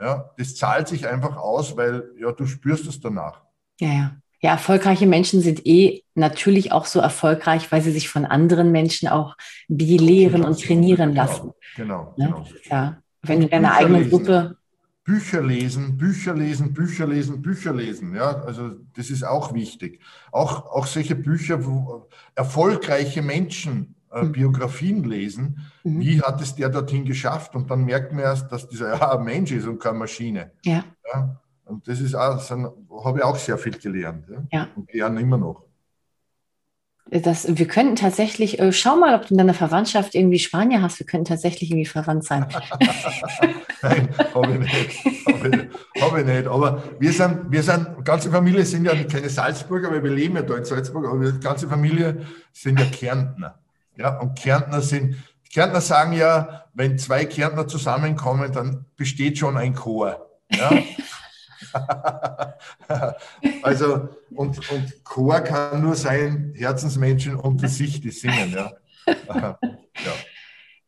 Ja, 0.00 0.30
das 0.36 0.56
zahlt 0.56 0.88
sich 0.88 1.06
einfach 1.06 1.36
aus, 1.36 1.76
weil 1.76 2.10
ja, 2.18 2.32
du 2.32 2.46
spürst 2.46 2.86
es 2.86 3.00
danach. 3.00 3.42
Ja, 3.80 3.88
ja. 3.88 4.16
Ja, 4.42 4.50
erfolgreiche 4.50 5.06
Menschen 5.06 5.40
sind 5.40 5.64
eh 5.66 6.02
natürlich 6.14 6.72
auch 6.72 6.86
so 6.86 6.98
erfolgreich, 6.98 7.70
weil 7.70 7.80
sie 7.80 7.92
sich 7.92 8.08
von 8.08 8.24
anderen 8.24 8.72
Menschen 8.72 9.08
auch 9.08 9.36
belehren 9.68 10.44
und 10.44 10.60
trainieren 10.60 11.10
genau, 11.10 11.22
lassen. 11.22 11.52
Genau, 11.76 12.14
genau. 12.16 12.38
Ne? 12.40 12.46
Ja, 12.64 12.98
wenn 13.22 13.40
du 13.40 13.48
deine 13.48 13.72
eigene 13.72 14.08
Gruppe 14.08 14.56
Bücher 15.04 15.42
lesen, 15.42 15.96
Bücher 15.96 16.34
lesen, 16.34 16.72
Bücher 16.72 17.06
lesen, 17.06 17.42
Bücher 17.42 17.72
lesen. 17.72 18.14
Ja, 18.14 18.42
also 18.42 18.70
das 18.96 19.10
ist 19.10 19.24
auch 19.24 19.52
wichtig. 19.52 20.00
Auch, 20.30 20.66
auch 20.66 20.86
solche 20.86 21.16
Bücher, 21.16 21.64
wo 21.64 22.08
erfolgreiche 22.34 23.20
Menschen 23.22 23.96
äh, 24.12 24.22
mhm. 24.22 24.32
Biografien 24.32 25.04
lesen. 25.04 25.58
Mhm. 25.82 26.00
Wie 26.00 26.22
hat 26.22 26.40
es 26.40 26.54
der 26.54 26.68
dorthin 26.68 27.04
geschafft? 27.04 27.56
Und 27.56 27.70
dann 27.70 27.84
merkt 27.84 28.12
man 28.12 28.22
erst, 28.22 28.50
dass 28.52 28.68
dieser 28.68 28.94
ja, 28.94 29.12
ein 29.18 29.24
Mensch 29.24 29.50
ist 29.50 29.66
und 29.66 29.80
keine 29.80 29.98
Maschine. 29.98 30.52
Ja. 30.64 30.84
ja 31.12 31.40
und 31.72 31.88
das 31.88 32.00
ist 32.00 32.14
auch, 32.14 32.38
habe 33.04 33.18
ich 33.18 33.24
auch 33.24 33.36
sehr 33.36 33.56
viel 33.56 33.72
gelernt. 33.78 34.26
Ja. 34.28 34.42
ja. 34.52 34.68
Und 34.76 34.92
lerne 34.92 35.20
immer 35.20 35.38
noch. 35.38 35.64
Das, 37.10 37.58
wir 37.58 37.66
könnten 37.66 37.96
tatsächlich, 37.96 38.58
äh, 38.58 38.72
schau 38.72 38.96
mal, 38.96 39.14
ob 39.14 39.26
du 39.26 39.34
in 39.34 39.38
deiner 39.38 39.54
Verwandtschaft 39.54 40.14
irgendwie 40.14 40.38
Spanier 40.38 40.82
hast. 40.82 40.98
Wir 40.98 41.06
könnten 41.06 41.26
tatsächlich 41.26 41.70
irgendwie 41.70 41.86
verwandt 41.86 42.24
sein. 42.24 42.46
Nein, 43.82 44.08
habe 44.34 44.52
ich 44.52 44.58
nicht. 44.60 45.26
Habe 45.26 45.48
ich, 45.48 46.02
hab 46.02 46.18
ich, 46.18 46.24
nicht. 46.24 46.46
Aber 46.46 46.82
wir 46.98 47.12
sind, 47.12 47.50
wir 47.50 47.62
sind, 47.62 48.04
ganze 48.04 48.30
Familie 48.30 48.64
sind 48.64 48.84
ja 48.84 48.94
keine 49.04 49.28
Salzburger, 49.28 49.90
weil 49.90 50.02
wir 50.02 50.12
leben 50.12 50.36
ja 50.36 50.42
da 50.42 50.56
in 50.56 50.64
Salzburg, 50.64 51.06
aber 51.06 51.32
die 51.32 51.40
ganze 51.40 51.68
Familie 51.68 52.24
sind 52.52 52.78
ja 52.78 52.86
Kärntner. 52.86 53.58
Ja, 53.96 54.18
und 54.18 54.38
Kärntner 54.38 54.80
sind, 54.80 55.16
Kärntner 55.52 55.80
sagen 55.80 56.12
ja, 56.12 56.64
wenn 56.72 56.98
zwei 56.98 57.24
Kärntner 57.24 57.66
zusammenkommen, 57.66 58.52
dann 58.52 58.86
besteht 58.96 59.38
schon 59.38 59.56
ein 59.56 59.74
Chor. 59.74 60.30
Ja? 60.50 60.70
also, 63.62 64.08
und, 64.34 64.70
und 64.70 65.04
Chor 65.04 65.40
kann 65.40 65.82
nur 65.82 65.94
sein, 65.94 66.52
Herzensmenschen 66.56 67.36
unter 67.36 67.68
sich, 67.68 68.00
die 68.00 68.10
singen. 68.10 68.52
Ja. 68.54 68.72
ja. 69.34 69.58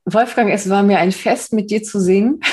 Wolfgang, 0.04 0.50
es 0.50 0.68
war 0.68 0.82
mir 0.82 0.98
ein 0.98 1.12
Fest, 1.12 1.52
mit 1.52 1.70
dir 1.70 1.82
zu 1.82 2.00
singen. 2.00 2.40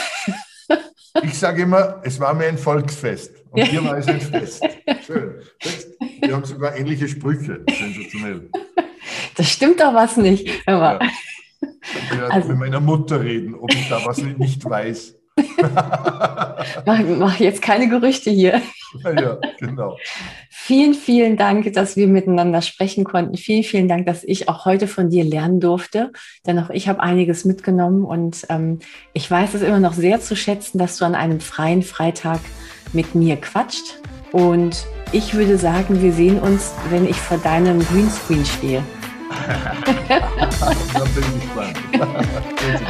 Ich 1.23 1.37
sage 1.37 1.63
immer, 1.63 1.99
es 2.05 2.21
war 2.21 2.33
mir 2.33 2.45
ein 2.45 2.57
Volksfest. 2.57 3.33
Und 3.49 3.63
hier 3.63 3.83
war 3.83 3.97
es 3.97 4.07
ein 4.07 4.21
Fest. 4.21 4.63
Schön. 5.05 5.41
Wir 6.21 6.33
haben 6.33 6.45
sogar 6.45 6.77
ähnliche 6.77 7.05
Sprüche. 7.09 7.65
Sensationell. 7.69 8.49
Das 9.35 9.49
stimmt 9.49 9.81
doch 9.81 9.93
was 9.93 10.15
nicht. 10.15 10.65
Aber 10.65 11.03
ja. 11.03 11.09
Ich 11.61 12.11
werde 12.11 12.31
also, 12.31 12.47
mit 12.47 12.59
meiner 12.59 12.79
Mutter 12.79 13.21
reden, 13.21 13.55
ob 13.55 13.73
ich 13.73 13.89
da 13.89 14.05
was 14.05 14.19
nicht 14.19 14.63
weiß 14.63 15.20
mach, 16.85 16.99
mach 17.17 17.39
jetzt 17.39 17.61
keine 17.61 17.89
Gerüchte 17.89 18.29
hier. 18.29 18.61
Ja, 19.03 19.37
genau. 19.57 19.97
Vielen, 20.49 20.93
vielen 20.93 21.37
Dank, 21.37 21.71
dass 21.71 21.95
wir 21.95 22.07
miteinander 22.07 22.61
sprechen 22.61 23.05
konnten. 23.05 23.37
Vielen, 23.37 23.63
vielen 23.63 23.87
Dank, 23.87 24.05
dass 24.05 24.25
ich 24.25 24.49
auch 24.49 24.65
heute 24.65 24.85
von 24.85 25.09
dir 25.09 25.23
lernen 25.23 25.61
durfte. 25.61 26.11
Denn 26.45 26.59
auch 26.59 26.69
ich 26.69 26.89
habe 26.89 26.99
einiges 26.99 27.45
mitgenommen 27.45 28.03
und 28.03 28.45
ähm, 28.49 28.79
ich 29.13 29.31
weiß 29.31 29.53
es 29.53 29.61
immer 29.61 29.79
noch 29.79 29.93
sehr 29.93 30.19
zu 30.19 30.35
schätzen, 30.35 30.77
dass 30.77 30.97
du 30.97 31.05
an 31.05 31.15
einem 31.15 31.39
freien 31.39 31.83
Freitag 31.83 32.41
mit 32.91 33.15
mir 33.15 33.37
quatscht. 33.37 34.01
Und 34.33 34.85
ich 35.13 35.33
würde 35.33 35.57
sagen, 35.57 36.01
wir 36.01 36.11
sehen 36.11 36.39
uns, 36.39 36.73
wenn 36.89 37.07
ich 37.07 37.15
vor 37.15 37.37
deinem 37.37 37.79
Greenscreen 37.79 38.45
stehe. 38.45 38.83
Da 40.07 40.99
bin 40.99 41.23
ich 41.35 41.41
gespannt. 41.41 41.77